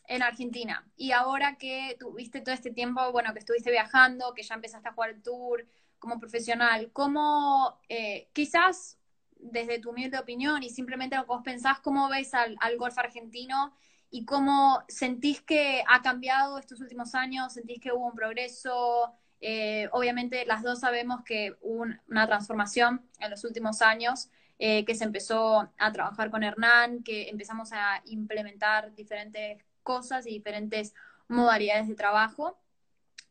en 0.08 0.22
Argentina 0.22 0.86
y 0.96 1.12
ahora 1.12 1.56
que 1.56 1.96
tuviste 1.98 2.40
todo 2.40 2.54
este 2.54 2.70
tiempo, 2.70 3.10
bueno, 3.12 3.32
que 3.32 3.38
estuviste 3.40 3.70
viajando, 3.70 4.34
que 4.34 4.42
ya 4.42 4.54
empezaste 4.54 4.88
a 4.88 4.92
jugar 4.92 5.10
el 5.10 5.22
tour 5.22 5.66
como 5.98 6.20
profesional, 6.20 6.90
¿cómo, 6.92 7.80
eh, 7.88 8.28
quizás 8.32 8.98
desde 9.38 9.78
tu 9.78 9.90
humilde 9.90 10.18
opinión 10.18 10.62
y 10.62 10.70
simplemente 10.70 11.16
lo 11.16 11.22
que 11.22 11.28
vos 11.28 11.42
pensás, 11.42 11.80
cómo 11.80 12.08
ves 12.08 12.34
al, 12.34 12.56
al 12.60 12.76
golf 12.76 12.98
argentino 12.98 13.74
y 14.10 14.24
cómo 14.24 14.82
sentís 14.88 15.40
que 15.42 15.84
ha 15.88 16.02
cambiado 16.02 16.58
estos 16.58 16.80
últimos 16.80 17.14
años? 17.14 17.52
¿Sentís 17.52 17.80
que 17.80 17.92
hubo 17.92 18.06
un 18.06 18.14
progreso? 18.14 19.12
Eh, 19.40 19.88
obviamente 19.92 20.46
las 20.46 20.62
dos 20.62 20.80
sabemos 20.80 21.22
que 21.24 21.56
hubo 21.60 21.82
un- 21.82 22.00
una 22.08 22.26
transformación 22.26 23.02
en 23.20 23.30
los 23.30 23.44
últimos 23.44 23.82
años, 23.82 24.30
eh, 24.58 24.84
que 24.86 24.94
se 24.94 25.04
empezó 25.04 25.70
a 25.76 25.92
trabajar 25.92 26.30
con 26.30 26.42
Hernán, 26.42 27.02
que 27.02 27.28
empezamos 27.28 27.72
a 27.72 28.00
implementar 28.06 28.94
diferentes 28.94 29.62
cosas 29.82 30.26
y 30.26 30.30
diferentes 30.30 30.94
modalidades 31.28 31.88
de 31.88 31.94
trabajo. 31.94 32.58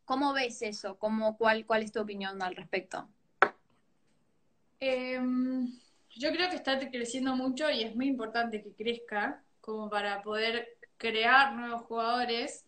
¿Cómo 0.06 0.34
ves 0.34 0.62
eso? 0.62 1.00
¿Cómo, 1.00 1.36
cuál, 1.38 1.66
¿Cuál 1.66 1.82
es 1.82 1.92
tu 1.92 2.00
opinión 2.00 2.42
al 2.44 2.56
respecto? 2.56 3.10
Em, 4.80 5.68
yo 6.16 6.32
creo 6.32 6.50
que 6.50 6.56
está 6.58 6.78
creciendo 6.92 7.36
mucho 7.36 7.70
y 7.72 7.84
es 7.84 7.96
muy 7.96 8.08
importante 8.08 8.62
que 8.62 8.74
crezca 8.74 9.42
como 9.66 9.90
para 9.90 10.22
poder 10.22 10.78
crear 10.98 11.56
nuevos 11.56 11.82
jugadores. 11.84 12.64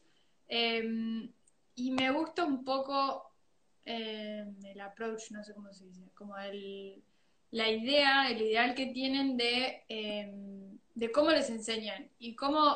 Em, 0.47 1.31
y 1.75 1.91
me 1.91 2.09
gusta 2.11 2.43
un 2.43 2.63
poco 2.63 3.23
em, 3.85 4.55
el 4.65 4.81
approach, 4.81 5.31
no 5.31 5.43
sé 5.43 5.53
cómo 5.53 5.71
se 5.71 5.85
dice, 5.85 6.01
como 6.15 6.35
el, 6.37 7.01
la 7.51 7.69
idea, 7.69 8.29
el 8.29 8.41
ideal 8.41 8.73
que 8.75 8.87
tienen 8.87 9.37
de, 9.37 9.83
em, 9.87 10.77
de 10.95 11.11
cómo 11.11 11.29
les 11.31 11.49
enseñan 11.49 12.09
y 12.19 12.35
cómo 12.35 12.75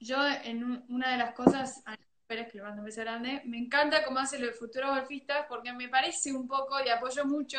yo 0.00 0.16
en 0.44 0.64
un- 0.64 0.84
una 0.88 1.12
de 1.12 1.18
las 1.18 1.34
cosas, 1.34 1.82
a 1.86 1.96
que 2.28 2.56
le 2.58 2.62
mando 2.62 2.82
grande, 2.96 3.42
me 3.44 3.58
encanta 3.58 4.04
cómo 4.04 4.18
hacen 4.18 4.40
los 4.46 4.58
futuros 4.58 4.88
golfistas 4.96 5.44
porque 5.50 5.70
me 5.74 5.88
parece 5.90 6.32
un 6.32 6.48
poco, 6.48 6.76
y 6.82 6.88
apoyo 6.88 7.26
mucho, 7.26 7.58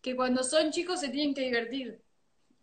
que 0.00 0.16
cuando 0.16 0.42
son 0.42 0.72
chicos 0.72 0.98
se 0.98 1.08
tienen 1.10 1.34
que 1.34 1.42
divertir. 1.42 2.02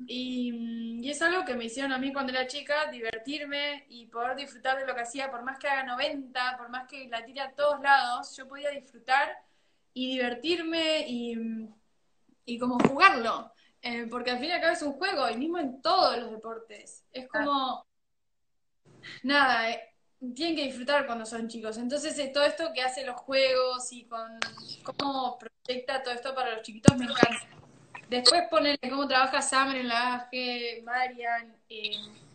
Y, 0.07 0.51
mm, 0.51 1.03
y 1.03 1.09
es 1.09 1.21
algo 1.21 1.45
que 1.45 1.55
me 1.55 1.65
hicieron 1.65 1.91
a 1.91 1.97
mí 1.97 2.13
cuando 2.13 2.31
era 2.31 2.47
chica, 2.47 2.89
divertirme 2.91 3.85
y 3.89 4.07
poder 4.07 4.35
disfrutar 4.35 4.79
de 4.79 4.85
lo 4.85 4.95
que 4.95 5.01
hacía, 5.01 5.29
por 5.29 5.43
más 5.43 5.57
que 5.59 5.67
haga 5.67 5.83
90, 5.83 6.57
por 6.57 6.69
más 6.69 6.87
que 6.87 7.07
la 7.09 7.23
tire 7.25 7.41
a 7.41 7.51
todos 7.53 7.81
lados, 7.81 8.35
yo 8.35 8.47
podía 8.47 8.69
disfrutar 8.69 9.37
y 9.93 10.11
divertirme 10.11 11.05
y, 11.07 11.35
mm, 11.35 11.73
y 12.45 12.59
como 12.59 12.77
jugarlo. 12.79 13.51
Eh, 13.81 14.07
porque 14.09 14.31
al 14.31 14.39
fin 14.39 14.49
y 14.49 14.51
al 14.51 14.61
cabo 14.61 14.73
es 14.73 14.81
un 14.81 14.93
juego, 14.93 15.29
y 15.29 15.37
mismo 15.37 15.57
en 15.57 15.81
todos 15.81 16.17
los 16.17 16.31
deportes. 16.31 17.05
Es 17.11 17.27
como, 17.29 17.85
nada, 19.23 19.71
eh, 19.71 19.81
tienen 20.35 20.55
que 20.55 20.65
disfrutar 20.65 21.05
cuando 21.05 21.25
son 21.25 21.47
chicos. 21.47 21.77
Entonces, 21.77 22.17
eh, 22.19 22.31
todo 22.33 22.43
esto 22.43 22.71
que 22.73 22.81
hace 22.81 23.05
los 23.05 23.15
juegos 23.15 23.91
y 23.93 24.05
con 24.05 24.37
cómo 24.83 25.37
proyecta 25.37 26.03
todo 26.03 26.13
esto 26.13 26.35
para 26.35 26.55
los 26.55 26.61
chiquitos 26.61 26.97
me 26.97 27.05
encanta. 27.05 27.58
Después 28.09 28.43
ponerle 28.49 28.89
cómo 28.89 29.07
trabaja 29.07 29.41
Summer 29.41 29.77
en 29.77 29.87
la 29.87 30.15
AG, 30.15 30.83
Marian, 30.83 31.55
eh, 31.69 31.91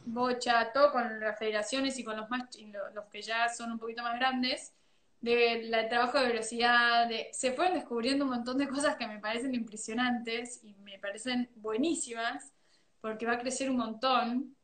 Bocha, 0.07 0.71
todo 0.73 0.93
con 0.93 1.21
las 1.21 1.39
federaciones 1.39 1.99
y 1.99 2.05
con 2.05 2.17
los 2.17 2.31
más 2.31 2.49
los 2.95 3.05
que 3.07 3.23
ya 3.23 3.49
son 3.49 3.73
un 3.73 3.79
poquito 3.79 4.03
más 4.03 4.19
grandes, 4.19 4.73
del 5.21 5.71
trabajo 5.89 6.21
de 6.21 6.29
velocidad, 6.29 7.09
de, 7.09 7.29
se 7.33 7.53
fueron 7.53 7.75
descubriendo 7.75 8.25
un 8.25 8.31
montón 8.31 8.59
de 8.59 8.69
cosas 8.69 8.97
que 8.97 9.07
me 9.07 9.19
parecen 9.19 9.55
impresionantes 9.55 10.63
y 10.63 10.75
me 10.75 10.99
parecen 10.99 11.51
buenísimas, 11.57 12.53
porque 13.01 13.27
va 13.27 13.33
a 13.33 13.39
crecer 13.39 13.71
un 13.71 13.79
montón. 13.79 14.55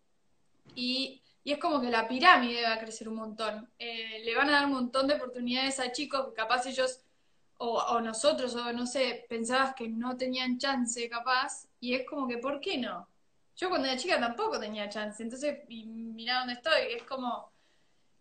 Y, 0.75 1.23
y 1.43 1.52
es 1.52 1.59
como 1.59 1.81
que 1.81 1.90
la 1.90 2.07
pirámide 2.07 2.62
va 2.62 2.75
a 2.75 2.79
crecer 2.79 3.09
un 3.09 3.17
montón. 3.17 3.71
Eh, 3.79 4.23
le 4.23 4.35
van 4.35 4.50
a 4.50 4.52
dar 4.52 4.67
un 4.67 4.73
montón 4.73 5.09
de 5.09 5.14
oportunidades 5.14 5.81
a 5.81 5.93
chicos 5.93 6.26
que 6.29 6.35
capaz 6.35 6.67
ellos, 6.67 7.00
o, 7.62 7.79
o 7.79 8.00
nosotros, 8.00 8.55
o 8.55 8.73
no 8.73 8.87
sé, 8.87 9.26
pensabas 9.29 9.75
que 9.75 9.87
no 9.87 10.17
tenían 10.17 10.59
chance 10.59 11.09
capaz, 11.11 11.69
y 11.79 11.95
es 11.95 12.07
como 12.09 12.26
que, 12.26 12.38
¿por 12.38 12.59
qué 12.59 12.79
no? 12.79 13.07
Yo 13.55 13.69
cuando 13.69 13.87
era 13.87 13.99
chica 13.99 14.19
tampoco 14.19 14.59
tenía 14.59 14.88
chance, 14.88 15.23
entonces, 15.23 15.59
y 15.69 15.85
mirá 15.85 16.38
dónde 16.38 16.55
estoy, 16.55 16.95
es 16.97 17.02
como, 17.02 17.52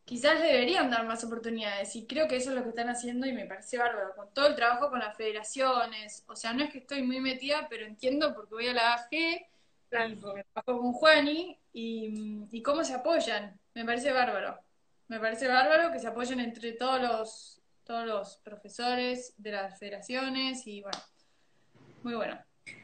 quizás 0.04 0.42
deberían 0.42 0.90
dar 0.90 1.06
más 1.06 1.24
oportunidades, 1.24 1.96
y 1.96 2.06
creo 2.06 2.28
que 2.28 2.36
eso 2.36 2.50
es 2.50 2.58
lo 2.58 2.64
que 2.64 2.70
están 2.70 2.90
haciendo 2.90 3.28
y 3.28 3.32
me 3.32 3.46
parece 3.46 3.78
bárbaro, 3.78 4.14
con 4.14 4.34
todo 4.34 4.48
el 4.48 4.56
trabajo 4.56 4.90
con 4.90 5.00
las 5.00 5.16
federaciones, 5.16 6.26
o 6.28 6.36
sea, 6.36 6.52
no 6.52 6.66
es 6.66 6.72
que 6.72 6.80
estoy 6.80 7.04
muy 7.04 7.22
metida, 7.22 7.68
pero 7.70 7.86
entiendo 7.86 8.36
porque 8.36 8.56
voy 8.56 8.68
a 8.68 8.74
la 8.74 8.94
AG, 8.96 9.10
y 9.12 10.16
porque 10.16 10.44
trabajo 10.52 10.82
con 10.82 10.92
Juani, 10.92 11.58
y, 11.72 12.46
y 12.52 12.62
cómo 12.62 12.84
se 12.84 12.94
apoyan, 12.94 13.58
me 13.74 13.86
parece 13.86 14.12
bárbaro, 14.12 14.60
me 15.08 15.18
parece 15.22 15.48
bárbaro 15.48 15.94
que 15.94 16.00
se 16.00 16.08
apoyen 16.08 16.42
entre 16.42 16.74
todos 16.74 17.02
los, 17.02 17.59
todos 17.90 18.06
los 18.06 18.38
profesores 18.44 19.34
de 19.38 19.52
las 19.52 19.80
federaciones, 19.80 20.68
y 20.68 20.84
bueno, 20.84 21.00
muy 22.04 22.14
bueno. 22.14 22.38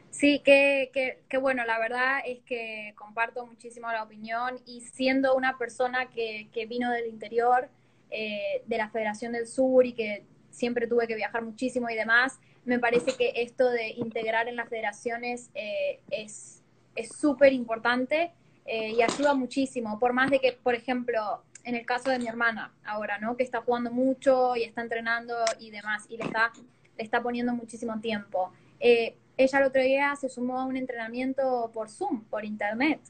Sí, 0.10 0.40
que, 0.40 0.90
que, 0.92 1.22
que 1.30 1.38
bueno, 1.38 1.64
la 1.64 1.78
verdad 1.78 2.22
es 2.26 2.42
que 2.42 2.96
comparto 2.98 3.46
muchísimo 3.46 3.92
la 3.92 4.02
opinión 4.02 4.60
y 4.66 4.82
siendo 4.82 5.36
una 5.36 5.60
persona 5.60 6.10
que, 6.10 6.50
que 6.52 6.66
vino 6.66 6.90
del 6.90 7.06
interior, 7.06 7.70
eh, 8.10 8.64
de 8.66 8.78
la 8.80 8.90
Federación 8.90 9.34
del 9.34 9.46
Sur 9.46 9.86
y 9.86 9.94
que 9.94 10.26
siempre 10.50 10.88
tuve 10.88 11.06
que 11.06 11.16
viajar 11.16 11.44
muchísimo 11.44 11.88
y 11.92 11.96
demás, 11.96 12.40
me 12.64 12.80
parece 12.80 13.16
que 13.16 13.34
esto 13.36 13.70
de 13.70 13.90
integrar 13.90 14.48
en 14.48 14.56
las 14.56 14.70
federaciones 14.70 15.52
eh, 15.54 16.00
es 16.10 16.64
es 16.96 17.10
súper 17.16 17.54
importante 17.54 18.32
eh, 18.66 18.94
y 18.98 19.02
ayuda 19.04 19.36
muchísimo, 19.36 20.00
por 20.00 20.14
más 20.14 20.32
de 20.32 20.40
que, 20.40 20.54
por 20.54 20.74
ejemplo, 20.74 21.44
en 21.65 21.75
el 21.75 21.86
caso 21.86 22.10
de 22.10 22.19
mi 22.19 22.27
hermana 22.27 22.72
ahora, 22.86 23.17
¿no? 23.17 23.36
Que 23.36 23.43
está 23.43 23.62
jugando 23.62 23.91
mucho 23.91 24.55
y 24.55 24.63
está 24.63 24.81
entrenando 24.81 25.36
y 25.60 25.72
demás, 25.72 26.05
y 26.10 26.17
le 26.17 26.24
está, 26.24 26.53
le 26.98 27.03
está 27.03 27.22
poniendo 27.22 27.53
muchísimo 27.53 28.00
tiempo. 28.00 28.53
Eh, 28.79 29.17
ella 29.36 29.60
el 29.60 29.65
otro 29.65 29.81
día 29.81 30.15
se 30.15 30.29
sumó 30.29 30.60
a 30.60 30.65
un 30.65 30.77
entrenamiento 30.77 31.72
por 31.74 31.89
Zoom, 31.89 32.24
por 32.25 32.45
internet. 32.45 33.01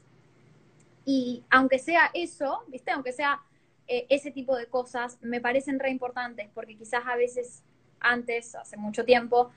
Y 1.04 1.44
aunque 1.50 1.78
sea 1.78 2.10
eso, 2.14 2.64
¿viste? 2.66 2.90
Aunque 2.90 3.12
sea 3.12 3.40
eh, 3.86 4.06
ese 4.08 4.30
tipo 4.32 4.56
de 4.56 4.66
cosas, 4.66 5.18
me 5.20 5.40
parecen 5.40 5.78
re 5.78 5.90
importantes, 5.90 6.48
porque 6.52 6.76
quizás 6.76 7.02
a 7.06 7.14
veces 7.14 7.62
antes, 8.00 8.54
hace 8.54 8.76
mucho 8.76 9.04
tiempo, 9.04 9.52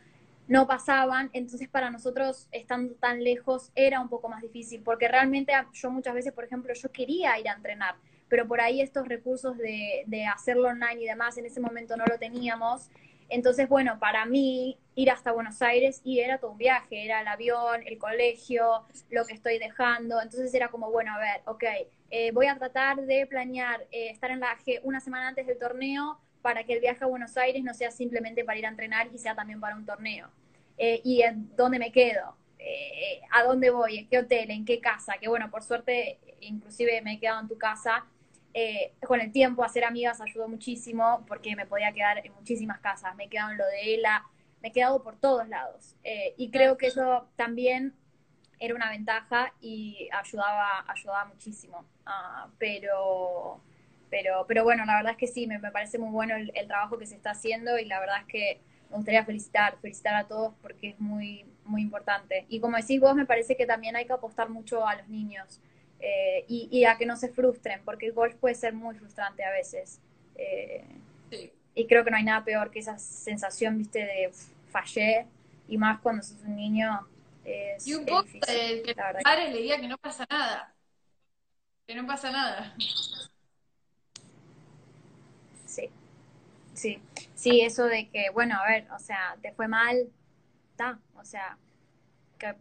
no 0.48 0.68
pasaban, 0.68 1.30
entonces 1.34 1.70
para 1.70 1.90
nosotros, 1.90 2.48
estando 2.52 2.96
tan 2.96 3.24
lejos, 3.24 3.72
era 3.76 4.02
un 4.02 4.10
poco 4.10 4.30
más 4.30 4.42
difícil, 4.42 4.82
porque 4.82 5.08
realmente 5.08 5.54
yo 5.74 5.92
muchas 5.92 6.16
veces, 6.16 6.34
por 6.34 6.44
ejemplo, 6.44 6.74
yo 6.74 6.92
quería 6.92 7.40
ir 7.40 7.48
a 7.48 7.54
entrenar, 7.54 7.96
pero 8.30 8.48
por 8.48 8.62
ahí 8.62 8.82
estos 8.82 9.08
recursos 9.08 9.58
de, 9.58 10.04
de 10.08 10.26
hacerlo 10.26 10.70
online 10.70 11.02
y 11.02 11.06
demás, 11.06 11.38
en 11.38 11.46
ese 11.46 11.60
momento 11.60 11.98
no 11.98 12.06
lo 12.06 12.18
teníamos. 12.18 12.90
Entonces, 13.30 13.70
bueno, 13.70 14.00
para 14.00 14.26
mí 14.26 14.80
ir 14.96 15.12
hasta 15.12 15.32
Buenos 15.32 15.62
Aires 15.62 16.02
y 16.04 16.20
era 16.20 16.40
todo 16.40 16.52
un 16.52 16.58
viaje, 16.58 17.06
era 17.06 17.22
el 17.22 17.28
avión, 17.28 17.82
el 17.86 17.98
colegio, 17.98 18.84
lo 19.12 19.26
que 19.26 19.34
estoy 19.34 19.60
dejando. 19.60 20.20
Entonces 20.22 20.54
era 20.54 20.70
como, 20.70 20.92
bueno, 20.92 21.14
a 21.14 21.20
ver, 21.20 21.42
ok, 21.46 21.64
eh, 22.10 22.32
voy 22.32 22.48
a 22.48 22.58
tratar 22.58 22.98
de 23.06 23.28
planear 23.28 23.82
eh, 23.92 24.10
estar 24.10 24.32
en 24.32 24.40
la 24.40 24.52
AG 24.52 24.82
una 24.84 25.00
semana 25.00 25.28
antes 25.30 25.46
del 25.46 25.60
torneo 25.60 26.20
para 26.42 26.64
que 26.64 26.74
el 26.74 26.80
viaje 26.80 27.04
a 27.04 27.08
Buenos 27.08 27.38
Aires 27.38 27.64
no 27.64 27.74
sea 27.74 27.92
simplemente 27.92 28.44
para 28.44 28.58
ir 28.58 28.66
a 28.66 28.70
entrenar 28.70 29.08
y 29.14 29.18
sea 29.20 29.36
también 29.36 29.60
para 29.60 29.76
un 29.76 29.86
torneo. 29.86 30.30
Eh, 30.78 31.02
y 31.04 31.22
en 31.22 31.56
dónde 31.56 31.78
me 31.78 31.92
quedo, 31.92 32.36
a 33.32 33.44
dónde 33.44 33.70
voy, 33.70 34.00
en 34.00 34.08
qué 34.10 34.20
hotel, 34.20 34.52
en 34.52 34.66
qué 34.66 34.80
casa, 34.80 35.14
que 35.20 35.30
bueno, 35.30 35.50
por 35.50 35.64
suerte 35.64 36.20
inclusive 36.42 37.02
me 37.02 37.14
he 37.14 37.20
quedado 37.20 37.42
en 37.42 37.48
tu 37.48 37.58
casa. 37.58 38.06
Eh, 38.62 38.94
con 39.08 39.22
el 39.22 39.32
tiempo 39.32 39.64
hacer 39.64 39.86
amigas 39.86 40.20
ayudó 40.20 40.50
muchísimo 40.50 41.24
porque 41.28 41.56
me 41.56 41.66
podía 41.66 41.94
quedar 41.94 42.26
en 42.26 42.34
muchísimas 42.34 42.80
casas, 42.80 43.16
me 43.16 43.26
he 43.26 43.30
quedado 43.30 43.52
en 43.52 43.58
lo 43.58 43.66
de 43.66 43.96
ELA, 43.96 44.26
me 44.62 44.68
he 44.68 44.72
quedado 44.74 45.02
por 45.02 45.16
todos 45.18 45.48
lados. 45.48 45.96
y 46.38 46.50
creo 46.52 46.78
que 46.78 46.88
eso 46.88 47.30
también 47.38 47.94
era 48.60 48.76
una 48.76 48.90
ventaja 48.90 49.54
y 49.62 50.10
ayudaba, 50.12 50.86
ayudaba 50.88 51.26
muchísimo. 51.26 51.86
Ah, 52.06 52.48
pero, 52.58 53.62
pero, 54.10 54.46
pero 54.48 54.64
bueno, 54.64 54.86
la 54.86 54.98
verdad 54.98 55.14
es 55.14 55.18
que 55.18 55.28
sí, 55.28 55.48
me, 55.48 55.60
parece 55.60 55.98
muy 55.98 56.12
bueno 56.12 56.36
el, 56.36 56.68
trabajo 56.68 56.98
que 56.98 57.06
se 57.06 57.16
está 57.16 57.32
haciendo 57.32 57.78
y 57.80 57.86
la 57.86 58.00
verdad 58.00 58.18
es 58.22 58.28
que 58.28 58.62
me 58.90 58.98
gustaría 58.98 59.24
felicitar, 59.24 59.78
felicitar 59.82 60.16
a 60.16 60.28
todos 60.28 60.54
porque 60.62 60.90
es 60.90 61.00
muy, 61.00 61.46
muy 61.64 61.82
importante. 61.82 62.46
Y 62.50 62.60
como 62.60 62.76
decís 62.76 63.00
vos, 63.00 63.16
me 63.16 63.26
parece 63.26 63.56
que 63.56 63.66
también 63.66 63.96
hay 63.96 64.06
que 64.06 64.14
apostar 64.14 64.50
mucho 64.50 64.86
a 64.86 64.96
los 64.96 65.08
niños 65.08 65.62
eh, 66.00 66.46
y, 66.48 66.86
a 66.86 66.98
que 66.98 67.06
no 67.06 67.18
se 67.18 67.30
frustren, 67.30 67.82
porque 67.84 68.06
el 68.08 68.14
golf 68.14 68.36
puede 68.36 68.56
ser 68.56 68.74
muy 68.74 68.96
frustrante 68.96 69.44
a 69.44 69.52
veces. 69.52 70.00
Eh, 70.36 70.84
y 71.76 71.88
creo 71.88 72.04
que 72.04 72.12
no 72.12 72.18
hay 72.18 72.24
nada 72.24 72.44
peor 72.44 72.72
que 72.72 72.80
esa 72.80 72.98
sensación, 72.98 73.78
viste, 73.78 74.00
de 74.00 74.32
fallé, 74.72 75.28
y 75.68 75.78
más 75.78 76.00
cuando 76.02 76.24
sos 76.24 76.42
un 76.44 76.56
niño. 76.56 77.08
Es, 77.46 77.88
y 77.88 77.96
un 77.96 78.06
poco 78.06 78.26
que 78.26 78.96
padre 79.24 79.52
le 79.52 79.62
diga 79.62 79.80
que 79.80 79.88
no 79.88 79.98
pasa 79.98 80.26
nada. 80.30 80.74
Que 81.88 81.96
no 81.96 82.06
pasa 82.06 82.32
nada. 82.32 82.76
Sí, 85.66 85.90
sí. 86.74 87.02
Sí, 87.36 87.62
eso 87.62 87.86
de 87.86 88.10
que, 88.10 88.30
bueno, 88.32 88.58
a 88.60 88.68
ver, 88.68 88.88
o 88.92 89.00
sea, 89.00 89.38
te 89.42 89.54
fue 89.54 89.68
mal, 89.68 90.10
está, 90.72 91.00
o 91.16 91.24
sea, 91.24 91.58
¿qué, 92.38 92.54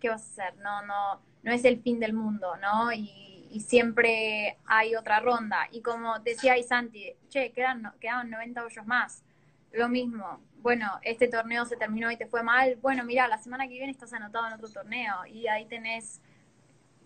¿qué, 0.00 0.08
vas 0.08 0.22
a 0.22 0.44
hacer? 0.44 0.56
No, 0.60 0.82
no, 0.86 1.20
no 1.46 1.52
es 1.52 1.64
el 1.64 1.80
fin 1.80 1.98
del 1.98 2.12
mundo, 2.12 2.56
¿no? 2.56 2.92
Y, 2.92 3.24
siempre 3.60 4.58
hay 4.66 4.94
otra 4.96 5.18
ronda. 5.20 5.66
Y 5.72 5.80
como 5.80 6.18
decía 6.18 6.54
Santi, 6.62 7.14
che, 7.30 7.52
quedan, 7.52 7.90
quedaban 7.98 8.28
90 8.28 8.62
hoyos 8.62 8.84
más. 8.84 9.24
Lo 9.72 9.88
mismo, 9.88 10.42
bueno, 10.58 11.00
este 11.00 11.26
torneo 11.26 11.64
se 11.64 11.78
terminó 11.78 12.10
y 12.10 12.18
te 12.18 12.26
fue 12.26 12.42
mal. 12.42 12.76
Bueno, 12.82 13.02
mira, 13.02 13.26
la 13.28 13.38
semana 13.38 13.66
que 13.66 13.72
viene 13.72 13.92
estás 13.92 14.12
anotado 14.12 14.46
en 14.48 14.52
otro 14.52 14.68
torneo 14.68 15.24
y 15.24 15.46
ahí 15.46 15.64
tenés 15.64 16.20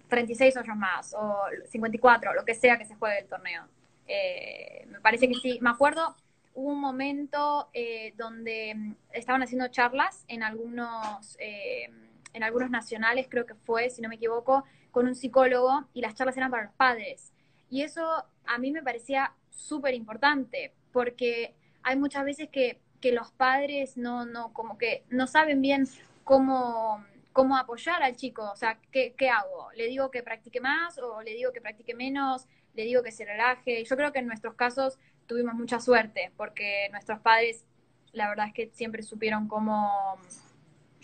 36 0.08 0.56
hoyos 0.56 0.76
más 0.76 1.14
o 1.16 1.44
54, 1.68 2.34
lo 2.34 2.44
que 2.44 2.56
sea 2.56 2.76
que 2.78 2.84
se 2.84 2.96
juegue 2.96 3.20
el 3.20 3.28
torneo. 3.28 3.68
Eh, 4.08 4.86
me 4.88 5.00
parece 5.00 5.28
que 5.28 5.34
sí. 5.34 5.60
Me 5.60 5.70
acuerdo, 5.70 6.16
hubo 6.54 6.72
un 6.72 6.80
momento 6.80 7.70
eh, 7.72 8.12
donde 8.16 8.74
mm, 8.74 8.94
estaban 9.12 9.42
haciendo 9.44 9.68
charlas 9.68 10.24
en 10.26 10.42
algunos, 10.42 11.36
eh, 11.38 11.90
en 12.32 12.42
algunos 12.42 12.70
nacionales, 12.70 13.26
creo 13.28 13.46
que 13.46 13.54
fue, 13.54 13.90
si 13.90 14.02
no 14.02 14.08
me 14.08 14.16
equivoco, 14.16 14.64
con 14.90 15.06
un 15.06 15.14
psicólogo 15.14 15.88
y 15.94 16.00
las 16.00 16.14
charlas 16.14 16.36
eran 16.36 16.50
para 16.50 16.64
los 16.64 16.74
padres. 16.74 17.32
Y 17.68 17.82
eso 17.82 18.24
a 18.46 18.58
mí 18.58 18.72
me 18.72 18.82
parecía 18.82 19.32
súper 19.50 19.94
importante, 19.94 20.72
porque 20.92 21.54
hay 21.82 21.96
muchas 21.96 22.24
veces 22.24 22.48
que, 22.50 22.80
que, 23.00 23.12
los 23.12 23.30
padres 23.32 23.96
no, 23.96 24.26
no, 24.26 24.52
como 24.52 24.76
que 24.76 25.04
no 25.08 25.26
saben 25.26 25.60
bien 25.60 25.86
cómo, 26.24 27.04
cómo 27.32 27.56
apoyar 27.56 28.02
al 28.02 28.16
chico. 28.16 28.50
O 28.50 28.56
sea, 28.56 28.78
¿qué, 28.90 29.14
¿qué 29.16 29.30
hago? 29.30 29.70
¿Le 29.76 29.86
digo 29.86 30.10
que 30.10 30.22
practique 30.22 30.60
más 30.60 30.98
o 30.98 31.22
le 31.22 31.32
digo 31.32 31.52
que 31.52 31.60
practique 31.60 31.94
menos? 31.94 32.46
¿Le 32.74 32.84
digo 32.84 33.02
que 33.02 33.12
se 33.12 33.24
relaje? 33.24 33.84
Yo 33.84 33.96
creo 33.96 34.12
que 34.12 34.18
en 34.18 34.26
nuestros 34.26 34.54
casos 34.54 34.98
tuvimos 35.26 35.54
mucha 35.54 35.80
suerte, 35.80 36.32
porque 36.36 36.88
nuestros 36.90 37.20
padres, 37.20 37.64
la 38.12 38.28
verdad 38.28 38.48
es 38.48 38.54
que 38.54 38.70
siempre 38.72 39.02
supieron 39.02 39.46
cómo, 39.46 40.18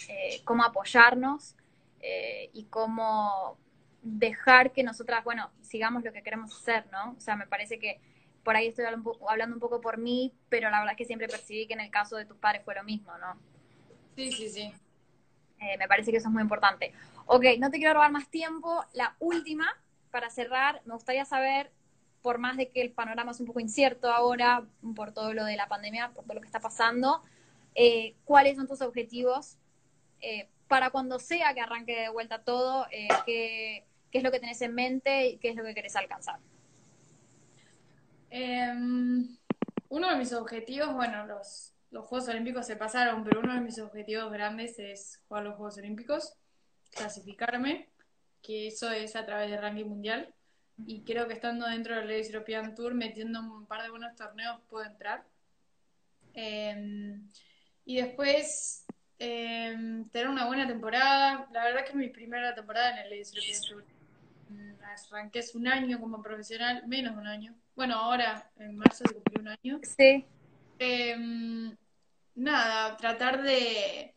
eh, 0.08 0.40
cómo 0.44 0.64
apoyarnos 0.64 1.56
eh, 2.00 2.50
y 2.52 2.64
cómo 2.64 3.58
dejar 4.02 4.72
que 4.72 4.82
nosotras, 4.82 5.24
bueno, 5.24 5.50
sigamos 5.62 6.04
lo 6.04 6.12
que 6.12 6.22
queremos 6.22 6.54
hacer, 6.54 6.86
¿no? 6.92 7.14
O 7.16 7.20
sea, 7.20 7.36
me 7.36 7.46
parece 7.46 7.78
que 7.78 8.00
por 8.44 8.54
ahí 8.54 8.68
estoy 8.68 8.84
hablando 8.84 9.56
un 9.56 9.60
poco 9.60 9.80
por 9.80 9.98
mí, 9.98 10.32
pero 10.48 10.70
la 10.70 10.78
verdad 10.78 10.92
es 10.92 10.98
que 10.98 11.04
siempre 11.04 11.26
percibí 11.26 11.66
que 11.66 11.74
en 11.74 11.80
el 11.80 11.90
caso 11.90 12.16
de 12.16 12.24
tus 12.24 12.36
padres 12.36 12.62
fue 12.64 12.76
lo 12.76 12.84
mismo, 12.84 13.16
¿no? 13.18 13.36
Sí, 14.14 14.30
sí, 14.30 14.48
sí. 14.48 14.72
Eh, 15.60 15.76
me 15.78 15.88
parece 15.88 16.12
que 16.12 16.18
eso 16.18 16.28
es 16.28 16.32
muy 16.32 16.42
importante. 16.42 16.92
Ok, 17.26 17.44
no 17.58 17.70
te 17.70 17.78
quiero 17.78 17.94
robar 17.94 18.12
más 18.12 18.28
tiempo. 18.28 18.84
La 18.92 19.16
última, 19.18 19.66
para 20.12 20.30
cerrar, 20.30 20.80
me 20.84 20.94
gustaría 20.94 21.24
saber 21.24 21.72
por 22.22 22.38
más 22.38 22.56
de 22.56 22.68
que 22.68 22.82
el 22.82 22.92
panorama 22.92 23.32
es 23.32 23.40
un 23.40 23.46
poco 23.46 23.60
incierto 23.60 24.12
ahora, 24.12 24.64
por 24.94 25.12
todo 25.12 25.32
lo 25.32 25.44
de 25.44 25.56
la 25.56 25.68
pandemia, 25.68 26.10
por 26.10 26.24
todo 26.24 26.34
lo 26.34 26.40
que 26.40 26.46
está 26.46 26.60
pasando, 26.60 27.22
eh, 27.74 28.14
¿cuáles 28.24 28.56
son 28.56 28.66
tus 28.66 28.80
objetivos 28.80 29.58
eh, 30.20 30.48
para 30.68 30.90
cuando 30.90 31.18
sea 31.18 31.54
que 31.54 31.60
arranque 31.60 31.96
de 31.96 32.08
vuelta 32.08 32.42
todo? 32.42 32.86
Eh, 32.90 33.08
¿qué, 33.24 33.84
es 34.12 34.22
lo 34.22 34.30
que 34.30 34.40
tenés 34.40 34.60
en 34.62 34.74
mente 34.74 35.28
y 35.28 35.38
qué 35.38 35.50
es 35.50 35.56
lo 35.56 35.64
que 35.64 35.74
querés 35.74 35.96
alcanzar? 35.96 36.40
Em, 38.30 39.36
uno 39.88 40.10
de 40.10 40.16
mis 40.16 40.32
objetivos, 40.32 40.94
bueno, 40.94 41.26
los, 41.26 41.74
los 41.90 42.06
Juegos 42.06 42.28
Olímpicos 42.28 42.66
se 42.66 42.76
pasaron, 42.76 43.24
pero 43.24 43.40
uno 43.40 43.54
de 43.54 43.60
mis 43.60 43.78
objetivos 43.78 44.32
grandes 44.32 44.78
es 44.78 45.20
jugar 45.28 45.44
los 45.44 45.56
Juegos 45.56 45.78
Olímpicos, 45.78 46.34
clasificarme, 46.90 47.90
que 48.42 48.68
eso 48.68 48.90
es 48.90 49.16
a 49.16 49.26
través 49.26 49.50
del 49.50 49.60
ranking 49.60 49.86
mundial 49.86 50.34
y 50.84 51.02
creo 51.04 51.26
que 51.26 51.34
estando 51.34 51.66
dentro 51.66 51.96
del 51.96 52.06
Ladies 52.06 52.30
European 52.30 52.74
Tour, 52.74 52.94
metiendo 52.94 53.40
un 53.40 53.66
par 53.66 53.82
de 53.82 53.90
buenos 53.90 54.14
torneos, 54.14 54.60
puedo 54.68 54.84
entrar. 54.84 55.24
Em, 56.34 57.30
y 57.84 57.96
después 57.96 58.84
em, 59.18 60.08
tener 60.10 60.28
una 60.28 60.46
buena 60.46 60.66
temporada. 60.66 61.48
La 61.52 61.64
verdad 61.64 61.84
que 61.84 61.90
es 61.90 61.94
mi 61.94 62.08
primera 62.08 62.54
temporada 62.54 62.90
en 62.92 62.98
el 62.98 63.10
Ladies 63.10 63.70
European 63.70 63.96
arranqué 65.10 65.40
hace 65.40 65.58
un 65.58 65.68
año 65.68 66.00
como 66.00 66.22
profesional, 66.22 66.86
menos 66.86 67.14
de 67.14 67.20
un 67.20 67.26
año. 67.26 67.54
Bueno, 67.74 67.96
ahora 67.96 68.50
en 68.58 68.76
marzo 68.76 69.04
se 69.06 69.14
cumplió 69.14 69.40
un 69.40 69.48
año. 69.48 69.80
Sí. 69.82 70.24
Em, 70.78 71.76
nada, 72.34 72.96
tratar 72.96 73.42
de, 73.42 74.14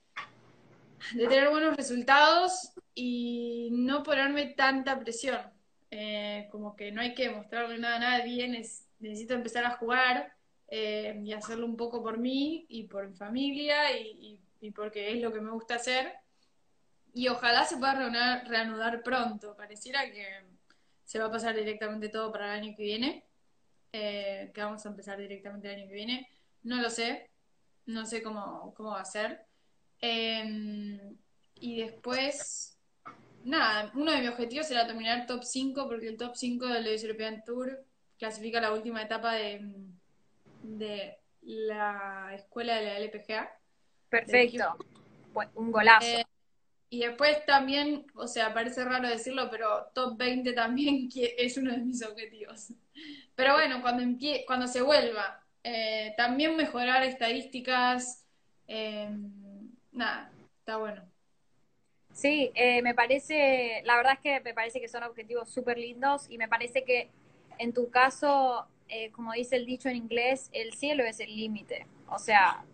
de 1.13 1.27
tener 1.27 1.49
buenos 1.49 1.75
resultados 1.75 2.71
y 2.95 3.69
no 3.71 4.03
ponerme 4.03 4.47
tanta 4.47 4.99
presión 4.99 5.39
eh, 5.91 6.47
como 6.51 6.75
que 6.75 6.91
no 6.91 7.01
hay 7.01 7.15
que 7.15 7.29
mostrarle 7.31 7.79
nada 7.79 7.95
a 7.95 8.19
nadie, 8.19 8.47
necesito 8.47 9.33
empezar 9.33 9.65
a 9.65 9.71
jugar 9.71 10.31
eh, 10.67 11.19
y 11.23 11.33
hacerlo 11.33 11.65
un 11.65 11.77
poco 11.77 12.03
por 12.03 12.19
mí 12.19 12.65
y 12.69 12.83
por 12.83 13.07
mi 13.07 13.15
familia 13.15 13.97
y, 13.97 14.39
porque 14.75 15.11
es 15.11 15.21
lo 15.21 15.31
que 15.33 15.41
me 15.41 15.51
gusta 15.51 15.75
hacer. 15.75 16.13
Y 17.13 17.27
ojalá 17.27 17.65
se 17.65 17.77
pueda 17.77 18.43
reanudar, 18.43 19.01
pronto. 19.03 19.55
Pareciera 19.55 20.09
que 20.11 20.27
se 21.05 21.19
va 21.19 21.25
a 21.25 21.31
pasar 21.31 21.55
directamente 21.55 22.09
todo 22.09 22.31
para 22.31 22.53
el 22.53 22.61
año 22.61 22.75
que 22.75 22.83
viene, 22.83 23.25
eh, 23.91 24.51
que 24.53 24.61
vamos 24.61 24.85
a 24.85 24.89
empezar 24.89 25.17
directamente 25.17 25.67
el 25.69 25.79
año 25.79 25.87
que 25.87 25.95
viene. 25.95 26.29
No 26.63 26.81
lo 26.81 26.89
sé, 26.89 27.29
no 27.85 28.05
sé 28.05 28.21
cómo, 28.21 28.73
cómo 28.75 28.91
va 28.91 29.01
a 29.01 29.05
ser. 29.05 29.45
y 30.01 31.81
después 31.81 32.79
nada, 33.43 33.91
uno 33.95 34.11
de 34.11 34.21
mis 34.21 34.29
objetivos 34.29 34.69
era 34.71 34.87
terminar 34.87 35.25
top 35.25 35.43
5, 35.43 35.87
porque 35.87 36.07
el 36.07 36.17
top 36.17 36.35
5 36.35 36.67
del 36.67 36.83
Ladies 36.83 37.03
European 37.03 37.43
Tour 37.45 37.85
clasifica 38.17 38.61
la 38.61 38.73
última 38.73 39.01
etapa 39.01 39.33
de, 39.33 39.61
de 40.63 41.17
la 41.41 42.31
escuela 42.33 42.75
de 42.75 42.85
la 42.85 42.97
LPGA. 42.99 43.58
Perfecto, 44.09 44.77
un 45.55 45.71
golazo. 45.71 46.05
Eh, 46.05 46.25
y 46.89 47.01
después 47.01 47.45
también, 47.45 48.07
o 48.15 48.27
sea, 48.27 48.53
parece 48.53 48.83
raro 48.83 49.07
decirlo, 49.07 49.49
pero 49.51 49.87
top 49.93 50.17
20 50.17 50.53
también 50.53 51.09
es 51.15 51.57
uno 51.57 51.71
de 51.71 51.77
mis 51.77 52.03
objetivos. 52.03 52.73
Pero 53.35 53.53
bueno, 53.53 53.81
cuando, 53.81 54.03
cuando 54.47 54.67
se 54.67 54.81
vuelva, 54.81 55.43
eh, 55.63 56.13
también 56.17 56.55
mejorar 56.55 57.03
estadísticas, 57.03 58.25
eh, 58.67 59.09
nada, 59.91 60.31
está 60.59 60.77
bueno. 60.77 61.03
Sí, 62.13 62.51
eh, 62.55 62.81
me 62.81 62.93
parece, 62.93 63.81
la 63.85 63.95
verdad 63.95 64.13
es 64.13 64.19
que 64.19 64.39
me 64.41 64.53
parece 64.53 64.81
que 64.81 64.87
son 64.87 65.03
objetivos 65.03 65.49
súper 65.49 65.77
lindos 65.77 66.29
y 66.29 66.37
me 66.37 66.47
parece 66.47 66.83
que 66.83 67.09
en 67.59 67.73
tu 67.73 67.89
caso, 67.89 68.67
eh, 68.87 69.11
como 69.11 69.33
dice 69.33 69.55
el 69.55 69.65
dicho 69.65 69.89
en 69.89 69.97
inglés, 69.97 70.49
el 70.53 70.73
cielo 70.73 71.03
es 71.03 71.19
el 71.19 71.35
límite. 71.35 71.85
O 72.09 72.17
sea, 72.17 72.65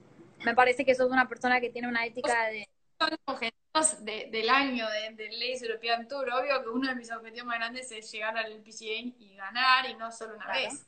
me 0.46 0.56
parece 0.56 0.86
que 0.86 0.96
sos 0.96 1.12
una 1.12 1.28
persona 1.28 1.60
que 1.60 1.70
tiene 1.70 1.88
una 1.88 2.06
ética 2.06 2.46
de... 2.48 2.68
Son 3.00 3.10
objetivos 3.26 4.06
del 4.06 4.50
año 4.50 4.90
del 4.90 5.18
de 5.18 5.32
Ladies 5.32 5.64
European 5.64 6.08
Tour. 6.08 6.30
Obvio 6.30 6.64
que 6.64 6.70
uno 6.70 6.88
de 6.88 6.96
mis 6.96 7.12
objetivos 7.12 7.48
más 7.48 7.58
grandes 7.58 7.92
es 7.92 8.10
llegar 8.10 8.38
al 8.38 8.54
PGA 8.62 9.14
y 9.20 9.36
ganar, 9.36 9.90
y 9.90 9.96
no 9.96 10.12
solo 10.12 10.36
una 10.36 10.48
vez. 10.54 10.86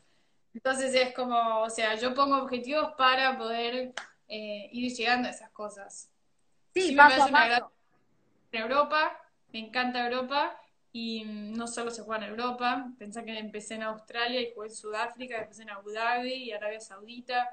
Entonces 0.53 0.95
es 0.95 1.13
como, 1.13 1.61
o 1.61 1.69
sea, 1.69 1.95
yo 1.95 2.13
pongo 2.13 2.37
objetivos 2.37 2.93
para 2.97 3.37
poder 3.37 3.93
eh, 4.29 4.69
ir 4.71 4.93
llegando 4.93 5.27
a 5.27 5.31
esas 5.31 5.49
cosas. 5.51 6.09
Sí, 6.73 6.95
paso 6.95 7.23
a 7.23 7.27
paso. 7.27 7.71
En 8.53 8.61
Europa, 8.61 9.19
me 9.51 9.59
encanta 9.59 10.05
Europa, 10.05 10.57
y 10.93 11.25
no 11.25 11.67
solo 11.67 11.91
se 11.91 12.01
juega 12.01 12.25
en 12.25 12.31
Europa, 12.31 12.89
pensá 12.97 13.23
que 13.23 13.37
empecé 13.37 13.75
en 13.75 13.83
Australia 13.83 14.41
y 14.41 14.51
jugué 14.53 14.67
en 14.67 14.73
Sudáfrica, 14.73 15.37
después 15.37 15.59
en 15.59 15.69
Abu 15.69 15.91
Dhabi 15.91 16.33
y 16.33 16.51
Arabia 16.51 16.79
Saudita. 16.79 17.49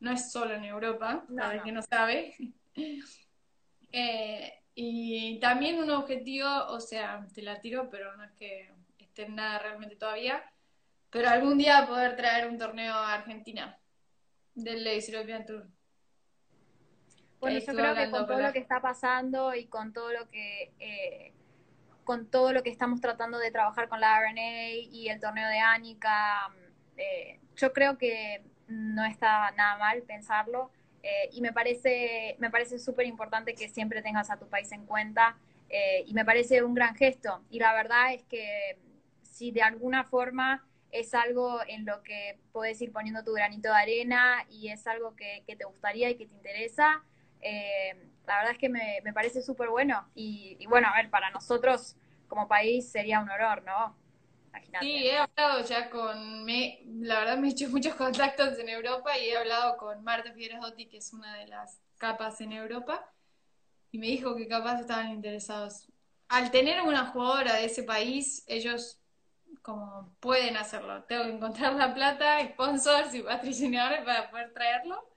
No 0.00 0.12
es 0.12 0.30
solo 0.30 0.54
en 0.54 0.64
Europa, 0.64 1.24
para 1.34 1.54
el 1.54 1.62
que 1.62 1.72
no 1.72 1.82
sabe. 1.82 2.34
Eh, 3.98 4.52
y 4.74 5.40
también 5.40 5.78
un 5.78 5.88
objetivo, 5.90 6.46
o 6.68 6.80
sea, 6.80 7.26
te 7.32 7.40
la 7.40 7.60
tiro, 7.60 7.88
pero 7.88 8.14
no 8.14 8.24
es 8.24 8.32
que 8.32 8.70
esté 8.98 9.22
en 9.22 9.36
nada 9.36 9.58
realmente 9.58 9.96
todavía, 9.96 10.44
pero 11.08 11.30
algún 11.30 11.56
día 11.56 11.86
poder 11.88 12.14
traer 12.14 12.46
un 12.46 12.58
torneo 12.58 12.92
a 12.92 13.14
Argentina 13.14 13.78
del 14.54 14.84
Ladies 14.84 15.08
European 15.08 15.46
Tour. 15.46 15.66
Bueno, 17.40 17.58
yo 17.58 17.72
creo 17.72 17.94
que 17.94 18.10
con 18.10 18.26
todo 18.26 18.40
lo 18.40 18.52
que 18.52 18.58
está 18.58 18.82
pasando 18.82 19.54
y 19.54 19.66
con 19.66 19.94
todo 19.94 20.12
lo 20.12 20.28
que 20.28 20.74
eh, 20.78 21.32
con 22.04 22.26
todo 22.30 22.52
lo 22.52 22.62
que 22.62 22.70
estamos 22.70 23.00
tratando 23.00 23.38
de 23.38 23.50
trabajar 23.50 23.88
con 23.88 24.00
la 24.00 24.20
RNA 24.20 24.68
y 24.90 25.08
el 25.08 25.20
torneo 25.20 25.48
de 25.48 25.58
Anica, 25.58 26.52
eh, 26.96 27.40
yo 27.56 27.72
creo 27.72 27.98
que 27.98 28.44
no 28.68 29.04
está 29.04 29.50
nada 29.52 29.78
mal 29.78 30.02
pensarlo 30.02 30.70
eh, 31.02 31.30
y 31.32 31.40
me 31.40 31.52
parece 31.52 32.36
me 32.38 32.50
parece 32.50 32.78
súper 32.78 33.06
importante 33.06 33.54
que 33.54 33.68
siempre 33.68 34.02
tengas 34.02 34.30
a 34.30 34.38
tu 34.38 34.48
país 34.48 34.70
en 34.72 34.86
cuenta 34.86 35.36
eh, 35.68 36.04
y 36.06 36.14
me 36.14 36.24
parece 36.24 36.62
un 36.62 36.74
gran 36.74 36.94
gesto 36.94 37.42
y 37.50 37.58
la 37.58 37.72
verdad 37.74 38.12
es 38.14 38.24
que 38.24 38.78
si 39.22 39.50
de 39.50 39.62
alguna 39.62 40.04
forma 40.04 40.64
es 40.92 41.14
algo 41.14 41.60
en 41.66 41.84
lo 41.84 42.02
que 42.02 42.38
puedes 42.52 42.80
ir 42.80 42.92
poniendo 42.92 43.22
tu 43.22 43.32
granito 43.32 43.68
de 43.68 43.76
arena 43.76 44.44
y 44.50 44.68
es 44.68 44.86
algo 44.86 45.14
que, 45.14 45.42
te 45.46 45.64
gustaría 45.64 46.08
y 46.08 46.16
que 46.16 46.26
te 46.26 46.34
interesa, 46.34 47.02
la 48.26 48.38
verdad 48.38 48.52
es 48.52 48.58
que 48.58 48.68
me, 48.70 49.02
parece 49.12 49.42
súper 49.42 49.68
bueno 49.68 50.08
y, 50.14 50.56
y, 50.58 50.66
bueno, 50.66 50.88
a 50.88 50.96
ver, 50.96 51.10
para 51.10 51.30
nosotros 51.30 51.96
como 52.28 52.48
país 52.48 52.88
sería 52.88 53.20
un 53.20 53.28
honor, 53.28 53.62
¿no? 53.64 53.94
Sí, 54.80 55.06
he 55.06 55.16
hablado 55.16 55.64
ya 55.64 55.90
con, 55.90 56.44
me, 56.44 56.80
la 56.86 57.20
verdad 57.20 57.38
me 57.38 57.48
he 57.48 57.50
hecho 57.50 57.68
muchos 57.68 57.94
contactos 57.96 58.58
en 58.58 58.68
Europa 58.68 59.18
y 59.18 59.28
he 59.28 59.36
hablado 59.36 59.76
con 59.76 60.02
Marta 60.04 60.32
Dotti, 60.60 60.86
que 60.86 60.98
es 60.98 61.12
una 61.12 61.34
de 61.36 61.46
las 61.46 61.80
capas 61.98 62.40
en 62.40 62.52
Europa, 62.52 63.10
y 63.90 63.98
me 63.98 64.06
dijo 64.06 64.36
que 64.36 64.48
capaz 64.48 64.80
estaban 64.80 65.10
interesados. 65.10 65.86
Al 66.28 66.50
tener 66.50 66.82
una 66.82 67.06
jugadora 67.06 67.54
de 67.54 67.66
ese 67.66 67.82
país, 67.82 68.44
ellos 68.46 69.00
como 69.62 70.14
pueden 70.20 70.56
hacerlo. 70.56 71.04
Tengo 71.04 71.24
que 71.24 71.32
encontrar 71.32 71.74
la 71.74 71.94
plata, 71.94 72.44
sponsors 72.48 73.14
y 73.14 73.22
patrocinadores 73.22 74.04
para 74.04 74.30
poder 74.30 74.52
traerlo, 74.52 75.08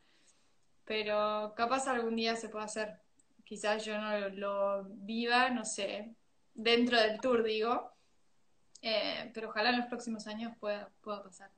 pero 0.86 1.54
capaz 1.56 1.88
algún 1.88 2.16
día 2.16 2.36
se 2.36 2.50
puede 2.50 2.66
hacer. 2.66 3.02
Quizás 3.44 3.84
yo 3.84 3.98
no 4.00 4.30
lo 4.30 4.84
viva, 4.86 5.50
no 5.50 5.66
sé, 5.66 6.16
dentro 6.54 7.00
del 7.00 7.20
tour, 7.20 7.44
digo 7.44 7.99
eh, 8.82 9.32
pero 9.34 9.50
ojalá 9.50 9.70
en 9.70 9.78
los 9.78 9.88
próximos 9.88 10.28
años 10.28 10.54
pueda, 10.60 10.90
pueda 11.02 11.24
pasar. 11.24 11.52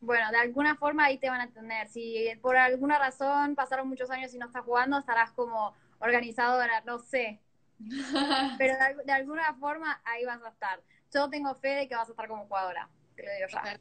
Bueno, 0.00 0.30
de 0.30 0.38
alguna 0.38 0.74
forma 0.76 1.04
ahí 1.04 1.18
te 1.18 1.30
van 1.30 1.40
a 1.40 1.44
entender. 1.44 1.88
Si 1.88 2.28
por 2.40 2.56
alguna 2.56 2.98
razón 2.98 3.54
pasaron 3.54 3.88
muchos 3.88 4.10
años 4.10 4.34
y 4.34 4.38
no 4.38 4.46
estás 4.46 4.64
jugando, 4.64 4.98
estarás 4.98 5.30
como 5.32 5.74
organizadora, 6.00 6.82
no 6.84 6.98
sé. 6.98 7.40
Pero 8.58 8.74
de, 9.04 9.12
alguna 9.12 9.54
forma 9.54 10.00
ahí 10.04 10.24
vas 10.24 10.42
a 10.42 10.48
estar. 10.48 10.82
Yo 11.12 11.28
tengo 11.30 11.54
fe 11.54 11.68
de 11.68 11.88
que 11.88 11.94
vas 11.94 12.08
a 12.08 12.12
estar 12.12 12.26
como 12.26 12.46
jugadora, 12.46 12.88
te 13.14 13.22
lo 13.24 13.32
digo 13.32 13.48
ya. 13.48 13.78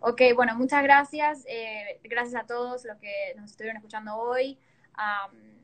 Ok, 0.00 0.22
bueno, 0.34 0.56
muchas 0.56 0.82
gracias. 0.82 1.44
Eh, 1.46 2.00
gracias 2.04 2.42
a 2.42 2.46
todos 2.46 2.84
los 2.84 2.96
que 2.98 3.34
nos 3.36 3.50
estuvieron 3.50 3.76
escuchando 3.76 4.16
hoy. 4.16 4.58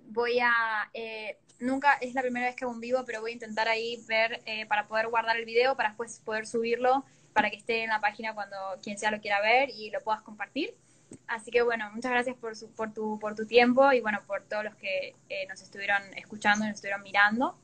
voy 0.08 0.38
a 0.38 0.90
eh, 0.92 1.38
nunca 1.60 1.94
es 2.00 2.14
la 2.14 2.22
primera 2.22 2.46
vez 2.46 2.56
que 2.56 2.64
hago 2.64 2.72
un 2.72 2.80
vivo, 2.80 3.04
pero 3.04 3.20
voy 3.20 3.30
a 3.30 3.34
intentar 3.34 3.68
ahí 3.68 4.02
ver 4.06 4.42
eh, 4.46 4.66
para 4.66 4.86
poder 4.86 5.08
guardar 5.08 5.36
el 5.36 5.44
video, 5.44 5.76
para 5.76 5.90
después 5.90 6.20
poder 6.24 6.46
subirlo, 6.46 7.04
para 7.32 7.50
que 7.50 7.56
esté 7.56 7.82
en 7.82 7.90
la 7.90 8.00
página 8.00 8.34
cuando 8.34 8.56
quien 8.82 8.98
sea 8.98 9.10
lo 9.10 9.20
quiera 9.20 9.40
ver 9.40 9.70
y 9.70 9.90
lo 9.90 10.02
puedas 10.02 10.22
compartir. 10.22 10.74
Así 11.26 11.50
que 11.50 11.62
bueno, 11.62 11.90
muchas 11.92 12.10
gracias 12.10 12.36
por, 12.36 12.56
su, 12.56 12.70
por, 12.72 12.92
tu, 12.92 13.18
por 13.18 13.34
tu 13.34 13.46
tiempo 13.46 13.92
y 13.92 14.00
bueno, 14.00 14.20
por 14.26 14.42
todos 14.44 14.64
los 14.64 14.74
que 14.76 15.14
eh, 15.28 15.46
nos 15.48 15.62
estuvieron 15.62 16.02
escuchando 16.16 16.64
y 16.64 16.68
nos 16.68 16.76
estuvieron 16.76 17.02
mirando. 17.02 17.56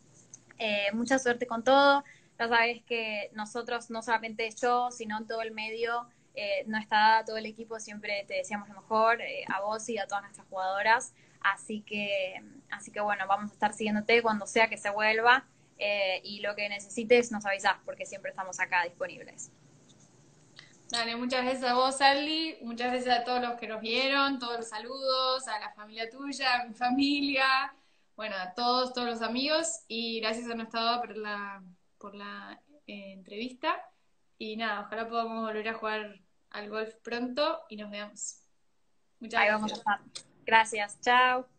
Eh, 0.58 0.92
mucha 0.92 1.18
suerte 1.18 1.46
con 1.46 1.64
todo. 1.64 2.04
Ya 2.38 2.48
sabes 2.48 2.82
que 2.84 3.30
nosotros, 3.34 3.90
no 3.90 4.02
solamente 4.02 4.48
yo, 4.60 4.90
sino 4.90 5.24
todo 5.26 5.42
el 5.42 5.52
medio, 5.52 6.08
no 6.66 6.78
está 6.78 7.22
todo 7.26 7.36
el 7.36 7.44
equipo, 7.46 7.78
siempre 7.78 8.24
te 8.26 8.34
deseamos 8.34 8.68
lo 8.68 8.74
mejor, 8.74 9.18
a 9.48 9.60
vos 9.60 9.86
y 9.90 9.98
a 9.98 10.06
todas 10.06 10.22
nuestras 10.24 10.46
jugadoras. 10.48 11.12
Así 11.44 11.82
que, 11.82 12.42
así 12.70 12.90
que 12.90 13.00
bueno, 13.00 13.26
vamos 13.26 13.50
a 13.50 13.54
estar 13.54 13.72
siguiéndote 13.72 14.22
cuando 14.22 14.46
sea 14.46 14.68
que 14.68 14.76
se 14.76 14.90
vuelva 14.90 15.46
eh, 15.78 16.20
y 16.24 16.40
lo 16.40 16.54
que 16.54 16.68
necesites 16.68 17.32
nos 17.32 17.44
avisas 17.44 17.74
porque 17.84 18.06
siempre 18.06 18.30
estamos 18.30 18.60
acá 18.60 18.84
disponibles. 18.84 19.50
Dale, 20.90 21.16
muchas 21.16 21.42
gracias 21.42 21.64
a 21.64 21.74
vos, 21.74 22.00
Ali, 22.02 22.58
muchas 22.62 22.92
gracias 22.92 23.20
a 23.20 23.24
todos 23.24 23.40
los 23.40 23.58
que 23.58 23.66
nos 23.66 23.80
vieron, 23.80 24.38
todos 24.38 24.58
los 24.58 24.68
saludos, 24.68 25.48
a 25.48 25.58
la 25.58 25.72
familia 25.72 26.10
tuya, 26.10 26.60
a 26.60 26.64
mi 26.66 26.74
familia, 26.74 27.74
bueno, 28.14 28.36
a 28.36 28.52
todos, 28.52 28.92
todos 28.92 29.08
los 29.08 29.22
amigos 29.22 29.84
y 29.88 30.20
gracias 30.20 30.50
a 30.50 30.54
nuestra 30.54 31.00
por 31.00 31.16
la, 31.16 31.62
por 31.96 32.14
la 32.14 32.60
eh, 32.86 33.12
entrevista 33.14 33.82
y 34.36 34.56
nada, 34.56 34.82
ojalá 34.82 35.08
podamos 35.08 35.46
volver 35.46 35.68
a 35.68 35.74
jugar 35.74 36.20
al 36.50 36.68
golf 36.68 36.94
pronto 37.02 37.60
y 37.70 37.76
nos 37.76 37.90
veamos. 37.90 38.42
Muchas 39.18 39.40
Ahí 39.40 39.48
gracias. 39.48 39.60
Vamos 39.60 39.72
a 39.72 39.76
estar. 39.76 40.31
Gracias, 40.46 40.98
chao. 41.00 41.51